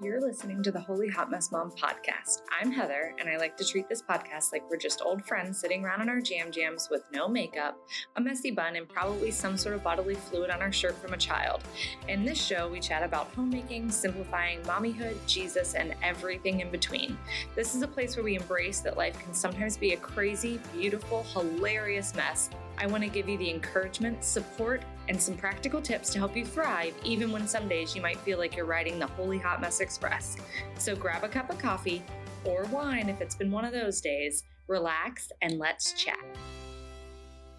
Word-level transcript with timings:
You're 0.00 0.20
listening 0.20 0.62
to 0.62 0.70
the 0.70 0.78
Holy 0.78 1.08
Hot 1.08 1.28
Mess 1.28 1.50
Mom 1.50 1.72
podcast. 1.72 2.42
I'm 2.60 2.70
Heather, 2.70 3.16
and 3.18 3.28
I 3.28 3.36
like 3.36 3.56
to 3.56 3.64
treat 3.64 3.88
this 3.88 4.00
podcast 4.00 4.52
like 4.52 4.62
we're 4.70 4.76
just 4.76 5.02
old 5.04 5.24
friends 5.26 5.58
sitting 5.58 5.84
around 5.84 6.02
in 6.02 6.08
our 6.08 6.20
jam 6.20 6.52
jams 6.52 6.86
with 6.88 7.02
no 7.12 7.26
makeup, 7.26 7.76
a 8.14 8.20
messy 8.20 8.52
bun, 8.52 8.76
and 8.76 8.88
probably 8.88 9.32
some 9.32 9.56
sort 9.56 9.74
of 9.74 9.82
bodily 9.82 10.14
fluid 10.14 10.50
on 10.50 10.62
our 10.62 10.70
shirt 10.70 10.94
from 11.02 11.14
a 11.14 11.16
child. 11.16 11.64
In 12.06 12.24
this 12.24 12.40
show, 12.40 12.68
we 12.68 12.78
chat 12.78 13.02
about 13.02 13.32
homemaking, 13.34 13.90
simplifying, 13.90 14.62
mommyhood, 14.62 15.16
Jesus, 15.26 15.74
and 15.74 15.96
everything 16.00 16.60
in 16.60 16.70
between. 16.70 17.18
This 17.56 17.74
is 17.74 17.82
a 17.82 17.88
place 17.88 18.14
where 18.14 18.24
we 18.24 18.36
embrace 18.36 18.78
that 18.82 18.96
life 18.96 19.18
can 19.18 19.34
sometimes 19.34 19.76
be 19.76 19.94
a 19.94 19.96
crazy, 19.96 20.60
beautiful, 20.72 21.24
hilarious 21.32 22.14
mess. 22.14 22.50
I 22.80 22.86
want 22.86 23.02
to 23.02 23.10
give 23.10 23.28
you 23.28 23.36
the 23.36 23.50
encouragement, 23.50 24.22
support, 24.22 24.84
and 25.08 25.20
some 25.20 25.36
practical 25.36 25.80
tips 25.80 26.10
to 26.10 26.18
help 26.18 26.36
you 26.36 26.44
thrive, 26.44 26.94
even 27.04 27.32
when 27.32 27.48
some 27.48 27.68
days 27.68 27.96
you 27.96 28.02
might 28.02 28.18
feel 28.18 28.38
like 28.38 28.56
you're 28.56 28.66
riding 28.66 28.98
the 28.98 29.06
Holy 29.06 29.38
Hot 29.38 29.60
Mess 29.60 29.80
Express. 29.80 30.36
So 30.78 30.94
grab 30.94 31.24
a 31.24 31.28
cup 31.28 31.50
of 31.50 31.58
coffee 31.58 32.02
or 32.44 32.64
wine 32.66 33.08
if 33.08 33.20
it's 33.20 33.34
been 33.34 33.50
one 33.50 33.64
of 33.64 33.72
those 33.72 34.00
days, 34.00 34.44
relax, 34.68 35.30
and 35.42 35.58
let's 35.58 35.92
chat. 35.92 36.18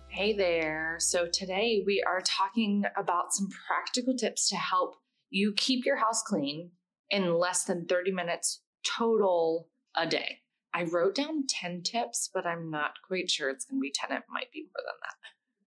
Hey 0.07 0.33
there. 0.33 0.97
So 0.99 1.27
today 1.27 1.83
we 1.85 2.03
are 2.05 2.21
talking 2.21 2.83
about 2.97 3.33
some 3.33 3.49
practical 3.67 4.15
tips 4.15 4.49
to 4.49 4.55
help 4.55 4.95
you 5.29 5.53
keep 5.55 5.85
your 5.85 5.97
house 5.97 6.23
clean 6.23 6.71
in 7.09 7.33
less 7.35 7.63
than 7.63 7.85
30 7.85 8.11
minutes 8.11 8.61
total 8.83 9.67
a 9.95 10.07
day. 10.07 10.39
I 10.73 10.83
wrote 10.83 11.15
down 11.15 11.45
10 11.47 11.81
tips, 11.83 12.29
but 12.33 12.45
I'm 12.45 12.69
not 12.69 12.91
quite 13.07 13.29
sure 13.29 13.49
it's 13.49 13.65
going 13.65 13.79
to 13.79 13.81
be 13.81 13.91
10. 13.93 14.17
It 14.17 14.23
might 14.29 14.51
be 14.51 14.67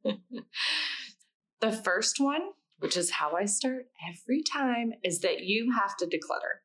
more 0.05 0.14
than 0.14 0.20
that. 0.34 0.44
The 1.62 1.70
first 1.70 2.18
one, 2.18 2.40
which 2.80 2.96
is 2.96 3.12
how 3.12 3.36
I 3.36 3.44
start 3.44 3.86
every 4.10 4.42
time, 4.42 4.94
is 5.04 5.20
that 5.20 5.44
you 5.44 5.70
have 5.70 5.96
to 5.98 6.06
declutter. 6.06 6.58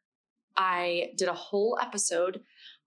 I 0.57 1.12
did 1.15 1.27
a 1.27 1.34
whole 1.34 1.77
episode 1.79 2.41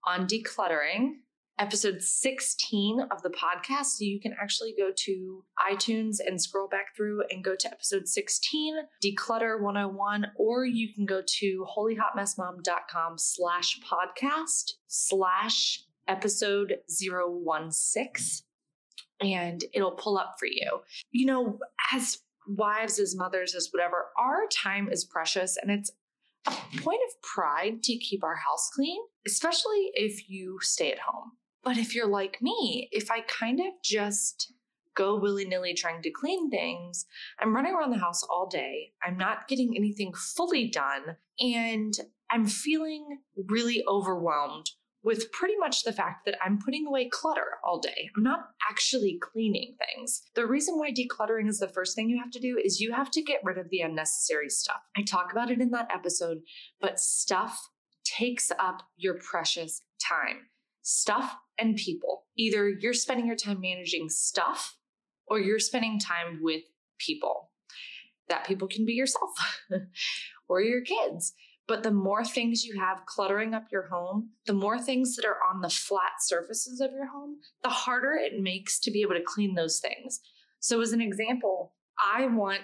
on 0.05 0.27
decluttering, 0.27 1.11
episode 1.57 2.01
16 2.01 2.99
of 3.09 3.21
the 3.21 3.29
podcast. 3.29 3.85
So 3.85 4.03
you 4.03 4.19
can 4.19 4.35
actually 4.37 4.75
go 4.77 4.89
to 4.93 5.45
iTunes 5.57 6.17
and 6.19 6.41
scroll 6.41 6.67
back 6.67 6.97
through 6.97 7.23
and 7.29 7.45
go 7.45 7.55
to 7.55 7.71
episode 7.71 8.09
16, 8.09 8.75
Declutter 9.01 9.61
101, 9.61 10.31
or 10.35 10.65
you 10.65 10.93
can 10.93 11.05
go 11.05 11.21
to 11.25 11.65
holyhotmessmom.com 11.77 13.17
slash 13.17 13.79
podcast 13.89 14.73
slash 14.89 15.85
episode 16.09 16.75
016 16.89 18.50
and 19.21 19.63
it'll 19.73 19.91
pull 19.91 20.17
up 20.17 20.35
for 20.39 20.45
you. 20.45 20.81
You 21.11 21.25
know, 21.25 21.59
as 21.93 22.19
wives, 22.47 22.99
as 22.99 23.15
mothers, 23.15 23.55
as 23.55 23.69
whatever, 23.71 24.07
our 24.17 24.47
time 24.51 24.89
is 24.91 25.05
precious 25.05 25.57
and 25.61 25.71
it's 25.71 25.91
a 26.47 26.51
point 26.77 27.01
of 27.07 27.21
pride 27.21 27.83
to 27.83 27.97
keep 27.97 28.23
our 28.23 28.35
house 28.35 28.69
clean, 28.73 28.99
especially 29.27 29.91
if 29.93 30.29
you 30.29 30.57
stay 30.61 30.91
at 30.91 30.99
home. 30.99 31.31
But 31.63 31.77
if 31.77 31.93
you're 31.93 32.07
like 32.07 32.41
me, 32.41 32.89
if 32.91 33.11
I 33.11 33.21
kind 33.21 33.59
of 33.59 33.67
just 33.83 34.53
go 34.95 35.17
willy 35.19 35.45
nilly 35.45 35.73
trying 35.73 36.01
to 36.01 36.09
clean 36.09 36.49
things, 36.49 37.05
I'm 37.39 37.55
running 37.55 37.73
around 37.73 37.91
the 37.91 37.99
house 37.99 38.23
all 38.23 38.47
day. 38.47 38.91
I'm 39.03 39.17
not 39.17 39.47
getting 39.47 39.75
anything 39.75 40.13
fully 40.13 40.67
done. 40.67 41.17
And 41.39 41.93
I'm 42.31 42.45
feeling 42.45 43.19
really 43.47 43.83
overwhelmed 43.87 44.71
with 45.03 45.31
pretty 45.31 45.55
much 45.57 45.83
the 45.83 45.93
fact 45.93 46.25
that 46.25 46.37
I'm 46.43 46.59
putting 46.59 46.85
away 46.85 47.09
clutter 47.09 47.57
all 47.63 47.79
day. 47.79 48.09
I'm 48.15 48.23
not 48.23 48.49
actually 48.69 49.17
cleaning 49.21 49.75
things. 49.79 50.21
The 50.35 50.45
reason 50.45 50.77
why 50.77 50.91
decluttering 50.91 51.49
is 51.49 51.59
the 51.59 51.67
first 51.67 51.95
thing 51.95 52.09
you 52.09 52.19
have 52.19 52.31
to 52.31 52.39
do 52.39 52.59
is 52.63 52.79
you 52.79 52.93
have 52.93 53.09
to 53.11 53.21
get 53.21 53.41
rid 53.43 53.57
of 53.57 53.69
the 53.69 53.81
unnecessary 53.81 54.49
stuff. 54.49 54.81
I 54.95 55.01
talk 55.01 55.31
about 55.31 55.49
it 55.49 55.59
in 55.59 55.71
that 55.71 55.89
episode, 55.93 56.39
but 56.79 56.99
stuff 56.99 57.69
takes 58.03 58.51
up 58.59 58.83
your 58.97 59.15
precious 59.15 59.81
time. 60.07 60.47
Stuff 60.83 61.35
and 61.57 61.75
people. 61.75 62.23
Either 62.37 62.69
you're 62.69 62.93
spending 62.93 63.25
your 63.25 63.35
time 63.35 63.61
managing 63.61 64.09
stuff 64.09 64.77
or 65.27 65.39
you're 65.39 65.59
spending 65.59 65.99
time 65.99 66.39
with 66.41 66.63
people. 66.99 67.51
That 68.29 68.45
people 68.45 68.67
can 68.67 68.85
be 68.85 68.93
yourself 68.93 69.31
or 70.49 70.61
your 70.61 70.81
kids. 70.81 71.33
But 71.71 71.83
the 71.83 71.91
more 71.91 72.25
things 72.25 72.65
you 72.65 72.77
have 72.81 73.05
cluttering 73.05 73.53
up 73.53 73.67
your 73.71 73.87
home, 73.87 74.31
the 74.45 74.51
more 74.51 74.77
things 74.77 75.15
that 75.15 75.23
are 75.23 75.37
on 75.49 75.61
the 75.61 75.69
flat 75.69 76.19
surfaces 76.19 76.81
of 76.81 76.91
your 76.91 77.07
home, 77.07 77.37
the 77.63 77.69
harder 77.69 78.11
it 78.11 78.41
makes 78.41 78.77
to 78.81 78.91
be 78.91 79.01
able 79.01 79.13
to 79.13 79.23
clean 79.25 79.55
those 79.55 79.79
things. 79.79 80.19
So, 80.59 80.81
as 80.81 80.91
an 80.91 80.99
example, 80.99 81.71
I 81.97 82.25
want 82.25 82.59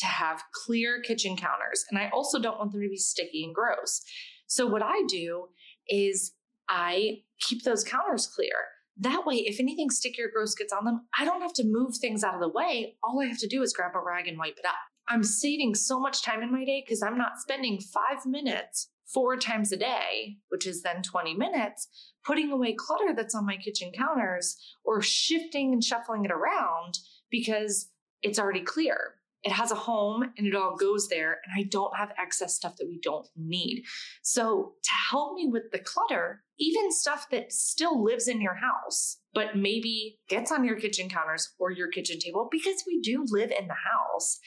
to 0.00 0.04
have 0.04 0.42
clear 0.52 1.00
kitchen 1.00 1.38
counters, 1.38 1.86
and 1.88 1.98
I 1.98 2.10
also 2.10 2.38
don't 2.38 2.58
want 2.58 2.72
them 2.72 2.82
to 2.82 2.88
be 2.90 2.98
sticky 2.98 3.44
and 3.44 3.54
gross. 3.54 4.02
So, 4.46 4.66
what 4.66 4.82
I 4.82 5.04
do 5.08 5.46
is 5.88 6.32
I 6.68 7.22
keep 7.40 7.64
those 7.64 7.82
counters 7.82 8.26
clear. 8.26 8.52
That 8.98 9.24
way, 9.24 9.36
if 9.36 9.58
anything 9.58 9.88
sticky 9.88 10.20
or 10.20 10.30
gross 10.30 10.54
gets 10.54 10.74
on 10.74 10.84
them, 10.84 11.06
I 11.18 11.24
don't 11.24 11.40
have 11.40 11.54
to 11.54 11.64
move 11.64 11.96
things 11.96 12.22
out 12.22 12.34
of 12.34 12.40
the 12.40 12.48
way. 12.50 12.98
All 13.02 13.22
I 13.22 13.26
have 13.28 13.38
to 13.38 13.48
do 13.48 13.62
is 13.62 13.72
grab 13.72 13.92
a 13.94 14.04
rag 14.04 14.28
and 14.28 14.36
wipe 14.36 14.58
it 14.58 14.66
up. 14.66 14.74
I'm 15.10 15.24
saving 15.24 15.74
so 15.74 15.98
much 15.98 16.22
time 16.22 16.42
in 16.42 16.52
my 16.52 16.64
day 16.64 16.82
because 16.86 17.02
I'm 17.02 17.18
not 17.18 17.40
spending 17.40 17.80
five 17.80 18.24
minutes 18.24 18.88
four 19.12 19.36
times 19.36 19.72
a 19.72 19.76
day, 19.76 20.36
which 20.50 20.66
is 20.66 20.82
then 20.82 21.02
20 21.02 21.34
minutes, 21.34 21.88
putting 22.24 22.52
away 22.52 22.74
clutter 22.74 23.12
that's 23.14 23.34
on 23.34 23.44
my 23.44 23.56
kitchen 23.56 23.90
counters 23.92 24.56
or 24.84 25.02
shifting 25.02 25.72
and 25.72 25.82
shuffling 25.82 26.24
it 26.24 26.30
around 26.30 26.98
because 27.28 27.90
it's 28.22 28.38
already 28.38 28.60
clear. 28.60 29.14
It 29.42 29.52
has 29.52 29.72
a 29.72 29.76
home 29.76 30.22
and 30.36 30.46
it 30.46 30.54
all 30.54 30.76
goes 30.76 31.08
there, 31.08 31.38
and 31.44 31.54
I 31.58 31.66
don't 31.70 31.96
have 31.96 32.12
excess 32.18 32.54
stuff 32.54 32.76
that 32.76 32.86
we 32.86 33.00
don't 33.02 33.26
need. 33.34 33.84
So, 34.22 34.74
to 34.82 34.90
help 35.10 35.34
me 35.34 35.48
with 35.50 35.70
the 35.72 35.78
clutter, 35.78 36.42
even 36.58 36.92
stuff 36.92 37.26
that 37.30 37.50
still 37.50 38.04
lives 38.04 38.28
in 38.28 38.42
your 38.42 38.56
house, 38.56 39.16
but 39.32 39.56
maybe 39.56 40.18
gets 40.28 40.52
on 40.52 40.62
your 40.62 40.78
kitchen 40.78 41.08
counters 41.08 41.54
or 41.58 41.70
your 41.70 41.88
kitchen 41.88 42.18
table 42.18 42.48
because 42.52 42.84
we 42.86 43.00
do 43.00 43.24
live 43.30 43.50
in 43.50 43.66
the 43.66 43.72
house, 43.72 44.38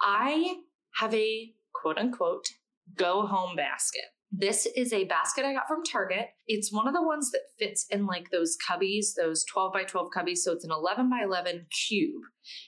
I 0.00 0.56
have 0.96 1.14
a 1.14 1.52
quote 1.74 1.98
unquote 1.98 2.46
go 2.96 3.26
home 3.26 3.56
basket. 3.56 4.04
This 4.32 4.66
is 4.76 4.92
a 4.92 5.04
basket 5.04 5.44
I 5.44 5.54
got 5.54 5.68
from 5.68 5.84
Target. 5.84 6.28
It's 6.46 6.72
one 6.72 6.88
of 6.88 6.94
the 6.94 7.02
ones 7.02 7.30
that 7.30 7.42
fits 7.58 7.86
in 7.90 8.06
like 8.06 8.30
those 8.30 8.56
cubbies, 8.68 9.14
those 9.16 9.44
12 9.44 9.72
by 9.72 9.84
12 9.84 10.08
cubbies. 10.16 10.38
So 10.38 10.52
it's 10.52 10.64
an 10.64 10.72
11 10.72 11.08
by 11.08 11.20
11 11.22 11.66
cube 11.86 12.22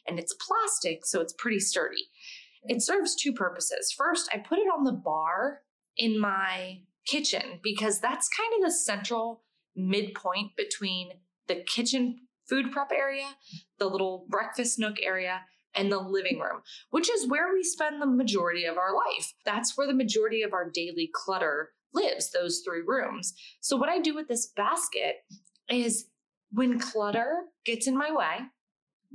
and 0.07 0.19
it's 0.19 0.35
plastic, 0.35 1.05
so 1.05 1.21
it's 1.21 1.35
pretty 1.37 1.59
sturdy. 1.59 2.09
It 2.65 2.83
serves 2.83 3.15
two 3.15 3.33
purposes. 3.33 3.93
First, 3.97 4.31
I 4.33 4.39
put 4.39 4.59
it 4.59 4.69
on 4.73 4.85
the 4.85 4.93
bar 4.93 5.61
in 5.97 6.19
my 6.19 6.81
kitchen 7.07 7.61
because 7.63 8.01
that's 8.01 8.29
kind 8.29 8.53
of 8.57 8.67
the 8.67 8.73
central 8.73 9.43
midpoint 9.75 10.53
between 10.57 11.11
the 11.49 11.57
kitchen 11.67 12.21
food 12.49 12.73
prep 12.73 12.93
area, 12.93 13.27
the 13.79 13.87
little 13.87 14.27
breakfast 14.29 14.79
nook 14.79 14.97
area, 15.03 15.43
and 15.75 15.93
the 15.93 15.99
living 15.99 16.39
room, 16.39 16.63
which 16.91 17.11
is 17.11 17.29
where 17.29 17.53
we 17.53 17.63
spend 17.63 18.01
the 18.01 18.07
majority 18.07 18.65
of 18.65 18.77
our 18.77 18.95
life. 18.95 19.33
That's 19.45 19.77
where 19.77 19.87
the 19.87 19.95
majority 19.95 20.43
of 20.43 20.53
our 20.53 20.69
daily 20.69 21.11
clutter 21.13 21.71
lives, 21.95 22.31
those 22.31 22.63
three 22.65 22.83
rooms. 22.87 23.35
So, 23.61 23.77
what 23.77 23.89
I 23.89 24.01
do 24.01 24.15
with 24.15 24.29
this 24.29 24.47
basket 24.57 25.17
is 25.71 26.07
when 26.51 26.79
clutter 26.79 27.45
gets 27.65 27.87
in 27.87 27.97
my 27.97 28.11
way, 28.13 28.47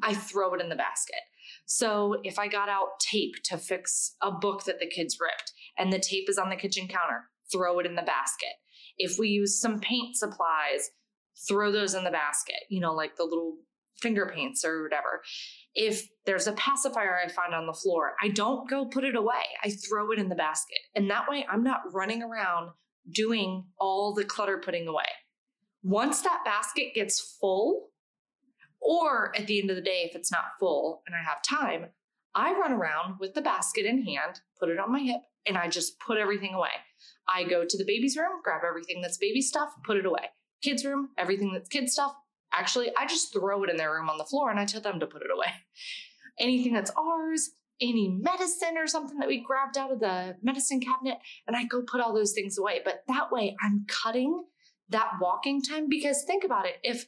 I 0.01 0.13
throw 0.13 0.53
it 0.53 0.61
in 0.61 0.69
the 0.69 0.75
basket. 0.75 1.21
So, 1.65 2.17
if 2.23 2.39
I 2.39 2.47
got 2.47 2.69
out 2.69 2.99
tape 2.99 3.35
to 3.45 3.57
fix 3.57 4.15
a 4.21 4.31
book 4.31 4.65
that 4.65 4.79
the 4.79 4.87
kids 4.87 5.17
ripped 5.19 5.51
and 5.77 5.91
the 5.91 5.99
tape 5.99 6.29
is 6.29 6.37
on 6.37 6.49
the 6.49 6.55
kitchen 6.55 6.87
counter, 6.87 7.25
throw 7.51 7.79
it 7.79 7.85
in 7.85 7.95
the 7.95 8.01
basket. 8.01 8.53
If 8.97 9.17
we 9.17 9.29
use 9.29 9.59
some 9.59 9.79
paint 9.79 10.15
supplies, 10.15 10.89
throw 11.47 11.71
those 11.71 11.93
in 11.93 12.03
the 12.03 12.11
basket, 12.11 12.63
you 12.69 12.79
know, 12.79 12.93
like 12.93 13.15
the 13.15 13.23
little 13.23 13.57
finger 14.01 14.31
paints 14.33 14.63
or 14.65 14.83
whatever. 14.83 15.21
If 15.75 16.07
there's 16.25 16.47
a 16.47 16.53
pacifier 16.53 17.19
I 17.23 17.29
find 17.29 17.53
on 17.53 17.65
the 17.65 17.73
floor, 17.73 18.13
I 18.21 18.29
don't 18.29 18.69
go 18.69 18.85
put 18.85 19.03
it 19.03 19.15
away. 19.15 19.43
I 19.63 19.71
throw 19.71 20.11
it 20.11 20.19
in 20.19 20.29
the 20.29 20.35
basket. 20.35 20.79
And 20.95 21.09
that 21.09 21.27
way 21.27 21.45
I'm 21.49 21.63
not 21.63 21.93
running 21.93 22.21
around 22.21 22.71
doing 23.11 23.65
all 23.79 24.13
the 24.13 24.23
clutter 24.23 24.61
putting 24.63 24.87
away. 24.87 25.05
Once 25.83 26.21
that 26.21 26.43
basket 26.45 26.93
gets 26.93 27.37
full, 27.41 27.89
or 28.79 29.35
at 29.35 29.47
the 29.47 29.59
end 29.59 29.69
of 29.69 29.75
the 29.75 29.81
day, 29.81 30.07
if 30.09 30.15
it's 30.15 30.31
not 30.31 30.57
full 30.59 31.01
and 31.07 31.15
I 31.15 31.23
have 31.23 31.41
time, 31.41 31.89
I 32.35 32.53
run 32.53 32.71
around 32.71 33.15
with 33.19 33.33
the 33.33 33.41
basket 33.41 33.85
in 33.85 34.03
hand, 34.03 34.41
put 34.59 34.69
it 34.69 34.79
on 34.79 34.91
my 34.91 34.99
hip, 34.99 35.21
and 35.45 35.57
I 35.57 35.67
just 35.67 35.99
put 35.99 36.17
everything 36.17 36.53
away. 36.53 36.69
I 37.27 37.43
go 37.43 37.65
to 37.67 37.77
the 37.77 37.85
baby's 37.85 38.17
room, 38.17 38.41
grab 38.43 38.61
everything 38.67 39.01
that's 39.01 39.17
baby 39.17 39.41
stuff, 39.41 39.69
put 39.85 39.97
it 39.97 40.05
away. 40.05 40.29
Kids' 40.61 40.85
room, 40.85 41.09
everything 41.17 41.51
that's 41.53 41.69
kid 41.69 41.89
stuff, 41.89 42.15
Actually, 42.53 42.91
I 42.97 43.05
just 43.05 43.33
throw 43.33 43.63
it 43.63 43.69
in 43.69 43.77
their 43.77 43.91
room 43.91 44.09
on 44.09 44.17
the 44.17 44.25
floor 44.25 44.51
and 44.51 44.59
I 44.59 44.65
tell 44.65 44.81
them 44.81 44.99
to 44.99 45.07
put 45.07 45.23
it 45.23 45.31
away. 45.33 45.47
Anything 46.39 46.73
that's 46.73 46.91
ours, 46.97 47.51
any 47.81 48.07
medicine 48.07 48.77
or 48.77 48.87
something 48.87 49.19
that 49.19 49.27
we 49.27 49.43
grabbed 49.43 49.77
out 49.77 49.91
of 49.91 49.99
the 49.99 50.35
medicine 50.41 50.79
cabinet, 50.79 51.17
and 51.47 51.55
I 51.55 51.65
go 51.65 51.81
put 51.81 52.01
all 52.01 52.13
those 52.13 52.33
things 52.33 52.57
away. 52.57 52.81
But 52.83 53.03
that 53.07 53.31
way 53.31 53.55
I'm 53.63 53.85
cutting 53.87 54.43
that 54.89 55.11
walking 55.21 55.61
time 55.61 55.87
because 55.89 56.23
think 56.23 56.43
about 56.43 56.65
it. 56.65 56.77
If 56.83 57.05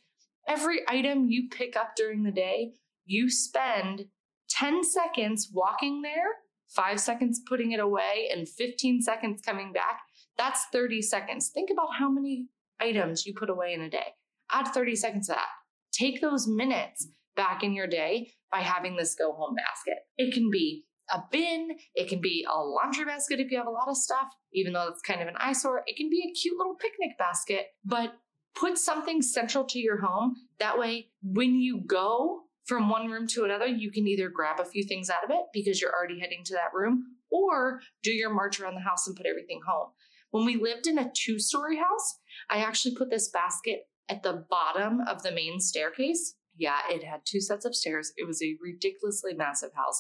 every 0.48 0.82
item 0.88 1.28
you 1.30 1.48
pick 1.50 1.76
up 1.76 1.96
during 1.96 2.24
the 2.24 2.32
day, 2.32 2.74
you 3.06 3.30
spend 3.30 4.06
10 4.50 4.84
seconds 4.84 5.50
walking 5.54 6.02
there, 6.02 6.28
five 6.68 7.00
seconds 7.00 7.42
putting 7.48 7.72
it 7.72 7.80
away, 7.80 8.30
and 8.32 8.48
15 8.48 9.02
seconds 9.02 9.42
coming 9.42 9.72
back, 9.72 10.02
that's 10.38 10.66
30 10.72 11.02
seconds. 11.02 11.50
Think 11.50 11.70
about 11.72 11.90
how 11.98 12.10
many 12.10 12.48
items 12.80 13.26
you 13.26 13.34
put 13.34 13.50
away 13.50 13.74
in 13.74 13.82
a 13.82 13.90
day. 13.90 14.14
Add 14.52 14.68
30 14.70 14.96
seconds 14.96 15.28
to 15.28 15.34
that. 15.34 15.48
Take 15.92 16.22
those 16.22 16.48
minutes 16.48 17.08
back 17.36 17.64
in 17.64 17.74
your 17.74 17.88
day 17.88 18.32
by 18.52 18.60
having 18.60 18.96
this 18.96 19.16
go 19.16 19.34
home 19.34 19.56
basket. 19.56 19.98
It 20.18 20.34
can 20.34 20.50
be 20.50 20.86
a 21.14 21.22
bin, 21.32 21.72
it 21.94 22.08
can 22.08 22.20
be 22.22 22.46
a 22.52 22.58
laundry 22.58 23.06
basket 23.06 23.40
if 23.40 23.52
you 23.52 23.58
have 23.58 23.68
a 23.68 23.72
lot 23.72 23.88
of 23.88 23.98
stuff, 23.98 24.28
even 24.54 24.74
though 24.74 24.88
it's 24.88 25.02
kind 25.02 25.22
of 25.22 25.28
an 25.28 25.36
eyesore. 25.40 25.84
It 25.86 25.98
can 25.98 26.10
be 26.10 26.28
a 26.28 26.34
cute 26.34 26.58
little 26.58 26.76
picnic 26.76 27.18
basket, 27.18 27.68
but 27.84 28.14
put 28.56 28.78
something 28.78 29.22
central 29.22 29.66
to 29.66 29.80
your 29.80 30.02
home. 30.02 30.36
That 30.60 30.80
way, 30.80 31.10
when 31.22 31.56
you 31.56 31.82
go 31.86 32.44
from 32.66 32.90
one 32.90 33.10
room 33.10 33.28
to 33.28 33.44
another, 33.44 33.68
you 33.68 33.92
can 33.92 34.08
either 34.08 34.30
grab 34.30 34.60
a 34.60 34.66
few 34.66 34.84
things 34.84 35.10
out 35.10 35.24
of 35.24 35.30
it 35.30 35.46
because 35.54 35.80
you're 35.80 35.94
already 35.94 36.20
heading 36.20 36.44
to 36.46 36.54
that 36.54 36.74
room 36.74 37.04
or 37.30 37.82
do 38.02 38.12
your 38.12 38.34
march 38.34 38.60
around 38.60 38.76
the 38.76 38.82
house 38.82 39.06
and 39.06 39.16
put 39.16 39.28
everything 39.28 39.60
home. 39.68 39.90
When 40.32 40.46
we 40.46 40.56
lived 40.56 40.88
in 40.88 40.98
a 40.98 41.12
two 41.16 41.40
story 41.40 41.78
house, 41.78 42.20
I 42.50 42.58
actually 42.58 42.96
put 42.96 43.10
this 43.10 43.30
basket 43.30 43.82
at 44.10 44.24
the 44.24 44.46
bottom 44.50 45.02
of 45.02 45.24
the 45.24 45.32
main 45.32 45.60
staircase. 45.60 46.36
Yeah, 46.58 46.80
it 46.90 47.04
had 47.04 47.22
two 47.26 47.42
sets 47.42 47.66
of 47.66 47.76
stairs. 47.76 48.14
It 48.18 48.26
was 48.26 48.42
a 48.42 48.56
ridiculously 48.62 49.34
massive 49.34 49.74
house. 49.74 50.00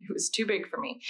It 0.00 0.12
was 0.12 0.30
too 0.30 0.46
big 0.46 0.68
for 0.68 0.78
me. 0.78 1.00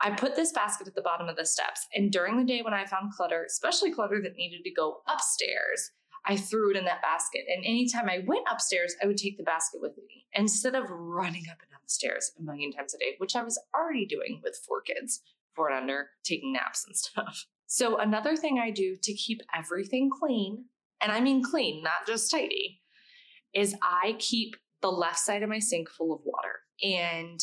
I 0.00 0.10
put 0.10 0.34
this 0.34 0.52
basket 0.52 0.88
at 0.88 0.94
the 0.94 1.02
bottom 1.02 1.28
of 1.28 1.36
the 1.36 1.46
steps. 1.46 1.86
And 1.94 2.10
during 2.10 2.36
the 2.36 2.44
day 2.44 2.60
when 2.62 2.74
I 2.74 2.84
found 2.86 3.12
clutter, 3.12 3.44
especially 3.44 3.92
clutter 3.92 4.20
that 4.20 4.36
needed 4.36 4.64
to 4.64 4.70
go 4.70 5.02
upstairs, 5.06 5.92
I 6.26 6.36
threw 6.36 6.70
it 6.70 6.76
in 6.76 6.84
that 6.84 7.02
basket. 7.02 7.42
And 7.48 7.64
anytime 7.64 8.08
I 8.08 8.24
went 8.26 8.46
upstairs, 8.50 8.94
I 9.02 9.06
would 9.06 9.16
take 9.16 9.36
the 9.36 9.44
basket 9.44 9.80
with 9.80 9.96
me 9.96 10.26
instead 10.34 10.74
of 10.74 10.90
running 10.90 11.44
up 11.50 11.58
and 11.60 11.70
down 11.70 11.80
the 11.84 11.90
stairs 11.90 12.32
a 12.38 12.42
million 12.42 12.72
times 12.72 12.94
a 12.94 12.98
day, 12.98 13.14
which 13.18 13.36
I 13.36 13.42
was 13.42 13.60
already 13.74 14.06
doing 14.06 14.40
with 14.42 14.60
four 14.66 14.80
kids, 14.80 15.22
four 15.54 15.68
and 15.68 15.78
under, 15.78 16.10
taking 16.24 16.52
naps 16.52 16.84
and 16.86 16.96
stuff. 16.96 17.46
So, 17.64 17.96
another 17.96 18.36
thing 18.36 18.58
I 18.58 18.70
do 18.70 18.96
to 19.02 19.14
keep 19.14 19.40
everything 19.56 20.10
clean, 20.10 20.66
and 21.02 21.12
I 21.12 21.20
mean 21.20 21.42
clean, 21.42 21.82
not 21.82 22.06
just 22.06 22.30
tidy, 22.30 22.80
is 23.54 23.74
I 23.82 24.16
keep 24.18 24.54
the 24.80 24.90
left 24.90 25.18
side 25.18 25.42
of 25.42 25.48
my 25.48 25.58
sink 25.58 25.88
full 25.90 26.14
of 26.14 26.20
water. 26.24 26.60
And 26.82 27.40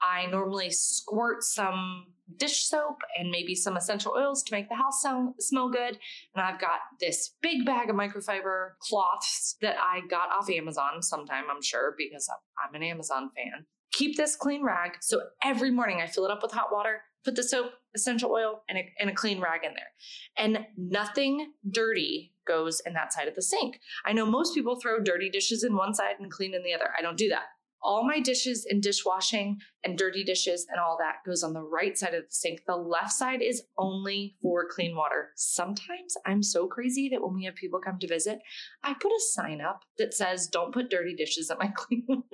I 0.00 0.26
normally 0.26 0.70
squirt 0.70 1.42
some 1.42 2.06
dish 2.36 2.66
soap 2.66 2.98
and 3.18 3.30
maybe 3.30 3.54
some 3.54 3.76
essential 3.76 4.12
oils 4.16 4.42
to 4.44 4.54
make 4.54 4.68
the 4.68 4.74
house 4.74 5.00
sound, 5.02 5.34
smell 5.40 5.70
good. 5.70 5.98
And 6.34 6.44
I've 6.44 6.60
got 6.60 6.80
this 7.00 7.34
big 7.42 7.64
bag 7.64 7.90
of 7.90 7.96
microfiber 7.96 8.72
cloths 8.80 9.56
that 9.62 9.76
I 9.78 10.00
got 10.08 10.30
off 10.30 10.50
Amazon 10.50 11.02
sometime, 11.02 11.44
I'm 11.50 11.62
sure, 11.62 11.94
because 11.96 12.28
I'm 12.62 12.74
an 12.74 12.82
Amazon 12.82 13.30
fan. 13.34 13.66
Keep 13.92 14.16
this 14.16 14.36
clean 14.36 14.62
rag. 14.62 14.98
So 15.00 15.20
every 15.42 15.70
morning 15.70 16.00
I 16.02 16.06
fill 16.06 16.26
it 16.26 16.30
up 16.30 16.42
with 16.42 16.52
hot 16.52 16.68
water, 16.70 17.00
put 17.24 17.34
the 17.34 17.42
soap, 17.42 17.72
essential 17.96 18.30
oil, 18.30 18.62
and 18.68 18.78
a, 18.78 18.92
and 19.00 19.10
a 19.10 19.14
clean 19.14 19.40
rag 19.40 19.64
in 19.64 19.72
there. 19.72 19.90
And 20.36 20.66
nothing 20.76 21.52
dirty 21.68 22.34
goes 22.48 22.80
in 22.80 22.94
that 22.94 23.12
side 23.12 23.28
of 23.28 23.34
the 23.34 23.42
sink. 23.42 23.78
I 24.04 24.12
know 24.12 24.26
most 24.26 24.54
people 24.54 24.80
throw 24.80 24.98
dirty 24.98 25.30
dishes 25.30 25.62
in 25.62 25.76
one 25.76 25.94
side 25.94 26.16
and 26.18 26.30
clean 26.30 26.54
in 26.54 26.64
the 26.64 26.74
other. 26.74 26.90
I 26.98 27.02
don't 27.02 27.16
do 27.16 27.28
that 27.28 27.44
all 27.82 28.06
my 28.06 28.20
dishes 28.20 28.66
and 28.68 28.82
dishwashing 28.82 29.58
and 29.84 29.96
dirty 29.96 30.24
dishes 30.24 30.66
and 30.70 30.80
all 30.80 30.96
that 30.98 31.16
goes 31.24 31.42
on 31.42 31.52
the 31.52 31.62
right 31.62 31.96
side 31.96 32.14
of 32.14 32.24
the 32.24 32.30
sink. 32.30 32.60
The 32.66 32.76
left 32.76 33.12
side 33.12 33.42
is 33.42 33.62
only 33.76 34.36
for 34.42 34.66
clean 34.68 34.96
water. 34.96 35.30
Sometimes 35.36 36.16
I'm 36.26 36.42
so 36.42 36.66
crazy 36.66 37.08
that 37.10 37.22
when 37.22 37.34
we 37.34 37.44
have 37.44 37.54
people 37.54 37.80
come 37.80 37.98
to 38.00 38.08
visit, 38.08 38.40
I 38.82 38.94
put 38.94 39.12
a 39.12 39.20
sign 39.20 39.60
up 39.60 39.84
that 39.98 40.14
says, 40.14 40.48
Don't 40.48 40.74
put 40.74 40.90
dirty 40.90 41.14
dishes 41.14 41.50
at 41.50 41.58
my 41.58 41.68
clean 41.76 42.04
water 42.08 42.24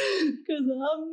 because 0.00 0.64
I'm 0.68 1.08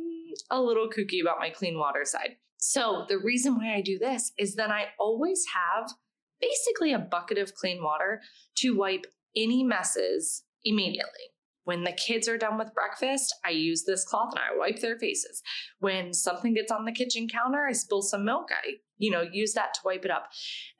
a 0.50 0.60
little 0.60 0.88
kooky 0.88 1.20
about 1.20 1.38
my 1.38 1.50
clean 1.50 1.78
water 1.78 2.04
side. 2.04 2.36
So, 2.60 3.04
the 3.08 3.18
reason 3.18 3.56
why 3.56 3.74
I 3.76 3.82
do 3.82 3.98
this 3.98 4.32
is 4.36 4.56
that 4.56 4.70
I 4.70 4.86
always 4.98 5.44
have 5.54 5.92
basically 6.40 6.92
a 6.92 6.98
bucket 6.98 7.38
of 7.38 7.54
clean 7.54 7.82
water 7.82 8.20
to 8.56 8.76
wipe 8.76 9.06
any 9.36 9.62
messes 9.64 10.44
immediately. 10.64 11.32
When 11.64 11.84
the 11.84 11.92
kids 11.92 12.28
are 12.28 12.38
done 12.38 12.56
with 12.56 12.74
breakfast, 12.74 13.34
I 13.44 13.50
use 13.50 13.84
this 13.84 14.04
cloth 14.04 14.32
and 14.32 14.40
I 14.40 14.58
wipe 14.58 14.80
their 14.80 14.98
faces. 14.98 15.42
When 15.80 16.14
something 16.14 16.54
gets 16.54 16.72
on 16.72 16.86
the 16.86 16.92
kitchen 16.92 17.28
counter, 17.28 17.66
I 17.66 17.72
spill 17.72 18.00
some 18.00 18.24
milk. 18.24 18.48
I, 18.50 18.76
you 18.96 19.10
know, 19.10 19.20
use 19.20 19.52
that 19.52 19.74
to 19.74 19.80
wipe 19.84 20.06
it 20.06 20.10
up. 20.10 20.28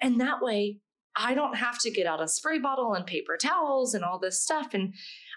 And 0.00 0.19
that 0.20 0.40
way, 0.40 0.78
I 1.14 1.34
don't 1.34 1.56
have 1.56 1.78
to 1.81 1.90
get 1.90 2.06
out 2.06 2.22
a 2.22 2.28
spray 2.28 2.58
bottle 2.58 2.94
and 2.94 3.04
paper 3.04 3.37
towels 3.37 3.93
and 3.93 4.04
all 4.04 4.19
this 4.19 4.43
stuff. 4.43 4.72
And 4.72 4.94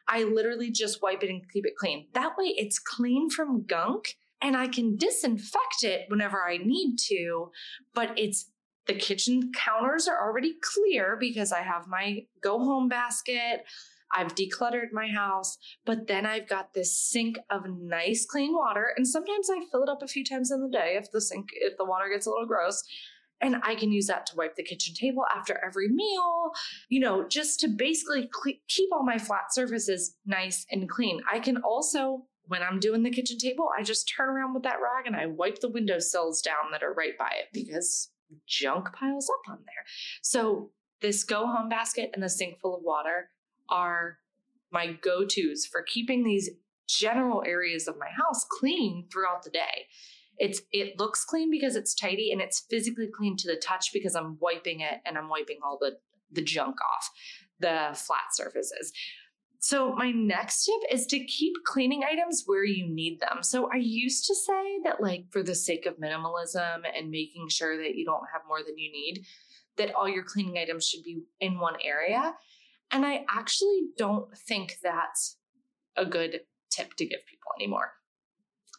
I 0.07 0.24
literally 0.24 0.71
just 0.71 1.01
wipe 1.01 1.21
it 1.21 1.29
and 1.29 1.41
keep 1.51 1.65
it 1.65 1.75
clean. 1.75 2.07
That 2.13 2.38
way, 2.38 2.53
it's 2.57 2.79
clean 2.79 3.29
from 3.29 3.65
gunk 3.65 4.15
and 4.41 4.57
I 4.57 4.67
can 4.67 4.95
disinfect 4.97 5.83
it 5.83 6.06
whenever 6.07 6.44
I 6.44 6.57
need 6.57 6.97
to, 7.09 7.51
but 7.94 8.17
it's 8.17 8.50
the 8.87 8.93
kitchen 8.93 9.51
counters 9.55 10.07
are 10.07 10.21
already 10.21 10.55
clear 10.61 11.17
because 11.19 11.51
I 11.51 11.61
have 11.61 11.87
my 11.87 12.25
go 12.41 12.59
home 12.59 12.87
basket. 12.87 13.65
I've 14.13 14.35
decluttered 14.35 14.91
my 14.91 15.07
house, 15.07 15.57
but 15.85 16.07
then 16.07 16.25
I've 16.25 16.49
got 16.49 16.73
this 16.73 16.99
sink 16.99 17.39
of 17.49 17.63
nice 17.69 18.25
clean 18.25 18.53
water. 18.53 18.93
And 18.97 19.07
sometimes 19.07 19.49
I 19.49 19.61
fill 19.71 19.83
it 19.83 19.89
up 19.89 20.01
a 20.01 20.07
few 20.07 20.25
times 20.25 20.51
in 20.51 20.61
the 20.61 20.69
day 20.69 20.97
if 20.97 21.11
the 21.11 21.21
sink, 21.21 21.47
if 21.53 21.77
the 21.77 21.85
water 21.85 22.09
gets 22.11 22.25
a 22.25 22.29
little 22.29 22.45
gross. 22.45 22.83
And 23.39 23.55
I 23.63 23.73
can 23.73 23.91
use 23.91 24.07
that 24.07 24.25
to 24.27 24.35
wipe 24.35 24.55
the 24.55 24.63
kitchen 24.63 24.93
table 24.93 25.23
after 25.35 25.59
every 25.65 25.87
meal, 25.87 26.51
you 26.89 26.99
know, 26.99 27.27
just 27.27 27.59
to 27.61 27.69
basically 27.69 28.29
keep 28.67 28.89
all 28.91 29.03
my 29.03 29.17
flat 29.17 29.51
surfaces 29.51 30.15
nice 30.25 30.65
and 30.69 30.87
clean. 30.87 31.21
I 31.31 31.39
can 31.39 31.57
also, 31.57 32.25
when 32.45 32.61
I'm 32.61 32.79
doing 32.79 33.01
the 33.01 33.09
kitchen 33.09 33.39
table, 33.39 33.69
I 33.75 33.81
just 33.81 34.11
turn 34.15 34.29
around 34.29 34.53
with 34.53 34.63
that 34.63 34.77
rag 34.81 35.07
and 35.07 35.15
I 35.15 35.25
wipe 35.25 35.59
the 35.59 35.69
windowsills 35.69 36.41
down 36.41 36.71
that 36.71 36.83
are 36.83 36.93
right 36.93 37.17
by 37.17 37.31
it 37.39 37.47
because 37.51 38.09
junk 38.47 38.93
piles 38.93 39.29
up 39.29 39.51
on 39.51 39.59
there. 39.65 39.85
So, 40.21 40.71
this 41.01 41.23
go 41.23 41.47
home 41.47 41.67
basket 41.67 42.11
and 42.13 42.21
the 42.21 42.29
sink 42.29 42.59
full 42.59 42.77
of 42.77 42.83
water 42.83 43.29
are 43.69 44.19
my 44.71 44.93
go 45.01 45.25
tos 45.25 45.65
for 45.65 45.81
keeping 45.81 46.23
these 46.23 46.49
general 46.87 47.43
areas 47.45 47.87
of 47.87 47.97
my 47.97 48.09
house 48.09 48.45
clean 48.49 49.07
throughout 49.11 49.43
the 49.43 49.49
day. 49.49 49.87
It's 50.37 50.61
it 50.71 50.99
looks 50.99 51.23
clean 51.25 51.51
because 51.51 51.75
it's 51.75 51.93
tidy 51.93 52.31
and 52.31 52.41
it's 52.41 52.65
physically 52.69 53.07
clean 53.15 53.37
to 53.37 53.47
the 53.47 53.57
touch 53.57 53.91
because 53.93 54.15
I'm 54.15 54.37
wiping 54.39 54.81
it 54.81 54.99
and 55.05 55.17
I'm 55.17 55.29
wiping 55.29 55.57
all 55.63 55.77
the 55.79 55.97
the 56.31 56.41
junk 56.41 56.77
off 56.81 57.09
the 57.59 57.89
flat 57.93 58.33
surfaces. 58.33 58.91
So 59.63 59.93
my 59.93 60.09
next 60.09 60.65
tip 60.65 60.81
is 60.91 61.05
to 61.05 61.23
keep 61.25 61.53
cleaning 61.65 62.01
items 62.03 62.43
where 62.47 62.63
you 62.63 62.87
need 62.87 63.19
them. 63.19 63.43
So 63.43 63.69
I 63.71 63.75
used 63.75 64.25
to 64.25 64.35
say 64.35 64.79
that 64.83 64.99
like 64.99 65.25
for 65.29 65.43
the 65.43 65.53
sake 65.53 65.85
of 65.85 65.99
minimalism 65.99 66.81
and 66.97 67.11
making 67.11 67.47
sure 67.50 67.77
that 67.77 67.93
you 67.95 68.03
don't 68.03 68.25
have 68.33 68.41
more 68.47 68.63
than 68.65 68.79
you 68.79 68.91
need, 68.91 69.24
that 69.77 69.93
all 69.93 70.09
your 70.09 70.24
cleaning 70.24 70.57
items 70.57 70.88
should 70.88 71.03
be 71.03 71.21
in 71.39 71.59
one 71.59 71.75
area. 71.83 72.33
And 72.89 73.05
I 73.05 73.24
actually 73.29 73.89
don't 74.00 74.36
think 74.36 74.77
that's 74.81 75.38
a 75.95 76.05
good 76.07 76.41
tip 76.71 76.95
to 76.95 77.05
give 77.05 77.19
people 77.29 77.51
anymore. 77.59 77.91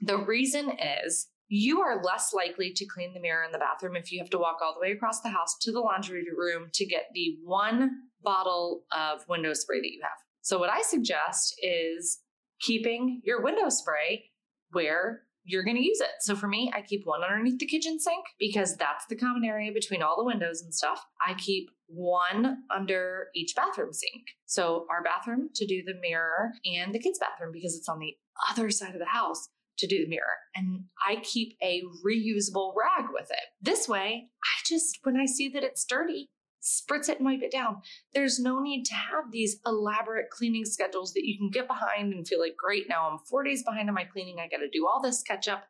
The 0.01 0.19
reason 0.19 0.73
is 1.05 1.29
you 1.47 1.81
are 1.81 2.03
less 2.03 2.35
likely 2.35 2.73
to 2.73 2.87
clean 2.87 3.15
the 3.15 3.21
mirror 3.21 3.45
in 3.45 3.53
the 3.53 3.59
bathroom 3.59 3.95
if 3.95 4.11
you 4.11 4.19
have 4.19 4.31
to 4.31 4.39
walk 4.39 4.59
all 4.61 4.75
the 4.75 4.81
way 4.81 4.91
across 4.91 5.21
the 5.21 5.29
house 5.29 5.57
to 5.61 5.71
the 5.71 5.81
laundry 5.81 6.25
room 6.37 6.71
to 6.73 6.85
get 6.85 7.05
the 7.15 7.39
one 7.45 7.91
bottle 8.25 8.83
of 8.91 9.21
window 9.29 9.53
spray 9.53 9.79
that 9.79 9.93
you 9.93 10.01
have. 10.03 10.11
So, 10.43 10.59
what 10.59 10.71
I 10.71 10.83
suggest 10.83 11.55
is 11.63 12.21
keeping 12.61 13.21
your 13.25 13.43
window 13.43 13.69
spray 13.69 14.25
where 14.71 15.23
you're 15.45 15.65
going 15.65 15.77
to 15.77 15.83
use 15.85 16.01
it. 16.01 16.11
So 16.21 16.37
for 16.37 16.47
me, 16.47 16.73
I 16.75 16.83
keep 16.83 17.03
one 17.05 17.23
underneath 17.23 17.59
the 17.59 17.67
kitchen 17.67 17.99
sink 17.99 18.25
because 18.39 18.77
that's 18.77 19.07
the 19.07 19.17
common 19.17 19.45
area 19.45 19.73
between 19.73 20.03
all 20.03 20.17
the 20.17 20.25
windows 20.25 20.63
and 20.63 20.73
stuff. 20.73 21.05
I 21.27 21.35
keep 21.35 21.69
one 21.89 22.59
under 22.75 23.27
each 23.35 23.55
bathroom 23.57 23.93
sink. 23.93 24.23
So 24.47 24.87
our 24.91 25.03
bathroom 25.03 25.51
to 25.57 25.67
do 25.67 25.83
the 25.85 25.99
mirror 26.01 26.53
and 26.65 26.95
the 26.95 27.01
kids' 27.01 27.19
bathroom 27.19 27.51
because 27.53 27.77
it's 27.77 27.89
on 27.89 27.99
the 27.99 28.15
other 28.51 28.71
side 28.71 28.95
of 28.95 29.01
the 29.01 29.07
house 29.07 29.49
to 29.79 29.87
do 29.87 30.05
the 30.05 30.09
mirror. 30.09 30.39
And 30.55 30.85
I 31.07 31.17
keep 31.23 31.57
a 31.63 31.83
reusable 32.07 32.73
rag 32.79 33.07
with 33.13 33.31
it. 33.31 33.47
This 33.61 33.89
way, 33.89 34.29
I 34.45 34.65
just, 34.67 34.99
when 35.03 35.17
I 35.17 35.27
see 35.27 35.49
that 35.49 35.65
it's 35.65 35.85
dirty, 35.85 36.31
spritz 36.63 37.09
it 37.09 37.19
and 37.19 37.27
wipe 37.27 37.43
it 37.43 37.51
down. 37.51 37.83
There's 38.15 38.39
no 38.39 38.61
need 38.61 38.85
to 38.85 38.95
have 38.95 39.31
these 39.31 39.57
elaborate 39.67 40.31
cleaning 40.31 40.65
schedules 40.65 41.13
that 41.15 41.27
you 41.27 41.37
can 41.37 41.51
get 41.51 41.67
behind 41.67 42.13
and 42.13 42.27
feel 42.27 42.41
like, 42.41 42.57
great, 42.57 42.89
now 42.89 43.11
I'm 43.11 43.19
four 43.19 43.43
days 43.43 43.65
behind 43.65 43.89
on 43.89 43.95
my 43.95 44.05
cleaning. 44.05 44.39
I 44.39 44.49
got 44.49 44.59
to 44.59 44.71
do 44.71 44.87
all 44.87 45.03
this 45.03 45.23
catch 45.23 45.49
up. 45.49 45.65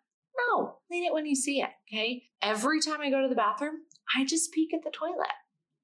No, 0.51 0.77
clean 0.89 1.05
it 1.05 1.13
when 1.13 1.27
you 1.27 1.35
see 1.35 1.61
it. 1.61 1.71
Okay. 1.89 2.25
Every 2.43 2.81
time 2.81 3.01
I 3.01 3.11
go 3.11 3.23
to 3.23 3.29
the 3.29 3.35
bathroom, 3.35 3.77
I 4.17 4.25
just 4.25 4.53
peek 4.53 4.75
at 4.75 4.83
the 4.85 4.91
toilet. 4.91 5.29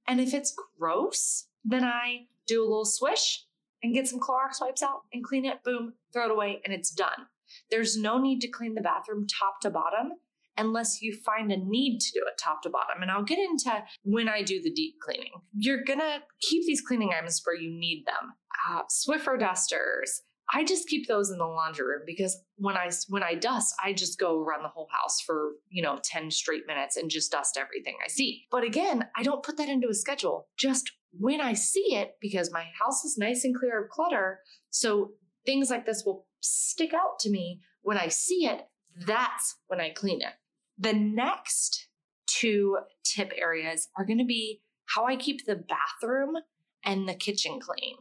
And 0.06 0.20
if 0.20 0.32
it's 0.34 0.54
gross, 0.78 1.48
then 1.64 1.84
I 1.84 2.26
do 2.46 2.62
a 2.62 2.68
little 2.68 2.84
swish 2.84 3.44
and 3.82 3.94
get 3.94 4.08
some 4.08 4.20
Clorox 4.20 4.60
wipes 4.60 4.82
out 4.82 5.02
and 5.12 5.22
clean 5.24 5.44
it, 5.44 5.62
boom, 5.62 5.94
throw 6.12 6.24
it 6.26 6.30
away, 6.30 6.60
and 6.64 6.74
it's 6.74 6.90
done. 6.90 7.26
There's 7.70 7.96
no 7.96 8.18
need 8.18 8.40
to 8.40 8.48
clean 8.48 8.74
the 8.74 8.80
bathroom 8.80 9.26
top 9.26 9.60
to 9.62 9.70
bottom 9.70 10.12
unless 10.58 11.00
you 11.00 11.16
find 11.24 11.52
a 11.52 11.56
need 11.56 12.00
to 12.00 12.12
do 12.12 12.20
it 12.26 12.38
top 12.38 12.62
to 12.62 12.70
bottom. 12.70 13.02
And 13.02 13.10
I'll 13.10 13.22
get 13.22 13.38
into 13.38 13.82
when 14.02 14.28
I 14.28 14.42
do 14.42 14.60
the 14.60 14.72
deep 14.72 14.96
cleaning. 15.00 15.32
You're 15.54 15.84
gonna 15.84 16.20
keep 16.40 16.66
these 16.66 16.80
cleaning 16.80 17.12
items 17.16 17.40
where 17.44 17.56
you 17.56 17.70
need 17.70 18.04
them. 18.06 18.34
Uh, 18.68 18.82
Swiffer 18.90 19.38
dusters, 19.38 20.22
I 20.52 20.64
just 20.64 20.88
keep 20.88 21.06
those 21.06 21.30
in 21.30 21.38
the 21.38 21.44
laundry 21.44 21.86
room 21.86 22.02
because 22.06 22.38
when 22.56 22.76
I 22.76 22.90
when 23.08 23.22
I 23.22 23.34
dust, 23.34 23.74
I 23.82 23.92
just 23.92 24.18
go 24.18 24.40
around 24.40 24.62
the 24.62 24.68
whole 24.68 24.88
house 24.90 25.20
for, 25.20 25.52
you 25.68 25.82
know, 25.82 25.98
10 26.02 26.30
straight 26.30 26.66
minutes 26.66 26.96
and 26.96 27.10
just 27.10 27.32
dust 27.32 27.58
everything 27.58 27.96
I 28.04 28.08
see. 28.08 28.46
But 28.50 28.64
again, 28.64 29.06
I 29.16 29.22
don't 29.22 29.42
put 29.42 29.58
that 29.58 29.68
into 29.68 29.88
a 29.88 29.94
schedule. 29.94 30.48
Just 30.56 30.90
when 31.12 31.40
I 31.40 31.52
see 31.52 31.94
it 31.94 32.16
because 32.20 32.50
my 32.50 32.64
house 32.80 33.04
is 33.04 33.18
nice 33.18 33.44
and 33.44 33.54
clear 33.54 33.84
of 33.84 33.90
clutter, 33.90 34.40
so 34.70 35.12
things 35.44 35.70
like 35.70 35.84
this 35.84 36.02
will 36.04 36.26
stick 36.40 36.94
out 36.94 37.18
to 37.20 37.30
me 37.30 37.60
when 37.82 37.98
I 37.98 38.08
see 38.08 38.46
it, 38.46 38.62
that's 39.06 39.56
when 39.66 39.80
I 39.80 39.90
clean 39.90 40.20
it. 40.22 40.32
The 40.78 40.92
next 40.92 41.88
two 42.26 42.78
tip 43.04 43.32
areas 43.36 43.88
are 43.96 44.04
going 44.04 44.18
to 44.18 44.24
be 44.24 44.60
how 44.86 45.06
I 45.06 45.16
keep 45.16 45.44
the 45.44 45.56
bathroom 45.56 46.36
and 46.84 47.08
the 47.08 47.14
kitchen 47.14 47.58
clean. 47.60 47.96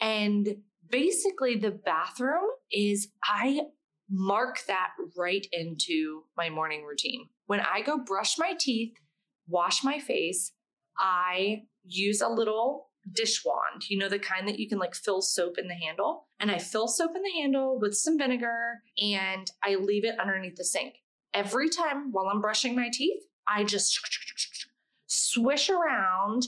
And 0.00 0.56
basically, 0.88 1.56
the 1.56 1.70
bathroom 1.70 2.44
is 2.70 3.08
I 3.24 3.62
mark 4.10 4.64
that 4.66 4.90
right 5.16 5.46
into 5.52 6.22
my 6.36 6.50
morning 6.50 6.84
routine. 6.84 7.28
When 7.46 7.60
I 7.60 7.82
go 7.82 7.98
brush 7.98 8.38
my 8.38 8.54
teeth, 8.58 8.94
wash 9.48 9.82
my 9.82 9.98
face, 9.98 10.52
I 10.98 11.62
use 11.84 12.20
a 12.20 12.28
little 12.28 12.90
dish 13.12 13.44
wand, 13.44 13.88
you 13.88 13.98
know, 13.98 14.08
the 14.08 14.18
kind 14.18 14.48
that 14.48 14.58
you 14.58 14.68
can 14.68 14.78
like 14.78 14.94
fill 14.94 15.20
soap 15.20 15.58
in 15.58 15.68
the 15.68 15.74
handle. 15.74 16.28
And 16.40 16.50
I 16.50 16.58
fill 16.58 16.88
soap 16.88 17.12
in 17.14 17.22
the 17.22 17.40
handle 17.40 17.78
with 17.78 17.94
some 17.94 18.18
vinegar 18.18 18.80
and 18.98 19.50
I 19.62 19.74
leave 19.74 20.04
it 20.04 20.18
underneath 20.18 20.56
the 20.56 20.64
sink. 20.64 20.94
Every 21.34 21.68
time 21.68 22.12
while 22.12 22.28
I'm 22.28 22.40
brushing 22.40 22.76
my 22.76 22.88
teeth, 22.92 23.22
I 23.46 23.64
just 23.64 23.98
swish 25.06 25.68
around 25.68 26.46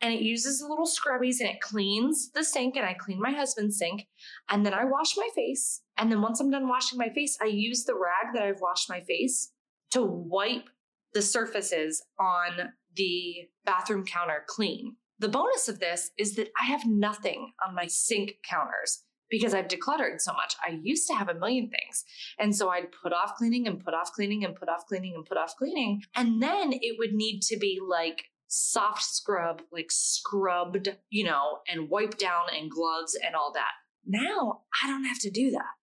and 0.00 0.12
it 0.12 0.20
uses 0.20 0.58
the 0.58 0.66
little 0.66 0.86
scrubbies 0.86 1.40
and 1.40 1.48
it 1.48 1.60
cleans 1.60 2.30
the 2.32 2.44
sink 2.44 2.76
and 2.76 2.84
I 2.84 2.94
clean 2.94 3.20
my 3.20 3.30
husband's 3.30 3.78
sink 3.78 4.06
and 4.48 4.66
then 4.66 4.74
I 4.74 4.84
wash 4.84 5.16
my 5.16 5.28
face. 5.34 5.82
And 5.96 6.10
then 6.10 6.20
once 6.20 6.40
I'm 6.40 6.50
done 6.50 6.68
washing 6.68 6.98
my 6.98 7.08
face, 7.10 7.38
I 7.40 7.46
use 7.46 7.84
the 7.84 7.94
rag 7.94 8.34
that 8.34 8.42
I've 8.42 8.60
washed 8.60 8.90
my 8.90 9.00
face 9.00 9.52
to 9.92 10.02
wipe 10.02 10.68
the 11.14 11.22
surfaces 11.22 12.02
on 12.20 12.72
the 12.94 13.48
bathroom 13.64 14.04
counter 14.04 14.44
clean. 14.46 14.96
The 15.18 15.28
bonus 15.28 15.68
of 15.68 15.80
this 15.80 16.10
is 16.18 16.34
that 16.36 16.50
I 16.60 16.66
have 16.66 16.86
nothing 16.86 17.52
on 17.66 17.74
my 17.74 17.86
sink 17.86 18.34
counters 18.48 19.04
because 19.30 19.54
I've 19.54 19.68
decluttered 19.68 20.20
so 20.20 20.32
much. 20.32 20.54
I 20.66 20.78
used 20.82 21.06
to 21.08 21.14
have 21.14 21.28
a 21.28 21.34
million 21.34 21.68
things. 21.68 22.04
And 22.38 22.54
so 22.54 22.70
I'd 22.70 22.92
put 22.92 23.12
off 23.12 23.34
cleaning 23.36 23.66
and 23.66 23.82
put 23.82 23.94
off 23.94 24.12
cleaning 24.12 24.44
and 24.44 24.54
put 24.54 24.68
off 24.68 24.86
cleaning 24.86 25.14
and 25.14 25.24
put 25.24 25.38
off 25.38 25.56
cleaning. 25.56 26.02
And 26.14 26.42
then 26.42 26.72
it 26.72 26.96
would 26.98 27.12
need 27.12 27.40
to 27.42 27.58
be 27.58 27.78
like 27.86 28.24
soft 28.48 29.02
scrub, 29.02 29.62
like 29.72 29.90
scrubbed, 29.90 30.96
you 31.10 31.24
know, 31.24 31.58
and 31.68 31.90
wiped 31.90 32.18
down 32.18 32.46
and 32.56 32.70
gloves 32.70 33.16
and 33.24 33.34
all 33.34 33.52
that. 33.54 33.72
Now 34.06 34.62
I 34.82 34.86
don't 34.86 35.04
have 35.04 35.20
to 35.20 35.30
do 35.30 35.50
that. 35.50 35.74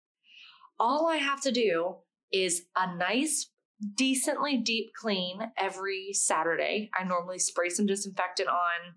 All 0.79 1.07
I 1.07 1.17
have 1.17 1.41
to 1.43 1.53
do 1.53 1.97
is 2.33 2.63
a 2.75 2.97
nice 2.97 3.51
decently 3.97 4.57
deep 4.57 4.93
clean 4.99 5.41
every 5.59 6.13
Saturday. 6.13 6.91
I 6.99 7.05
normally 7.05 7.39
spray 7.39 7.69
some 7.69 7.87
disinfectant 7.87 8.49
on 8.49 8.95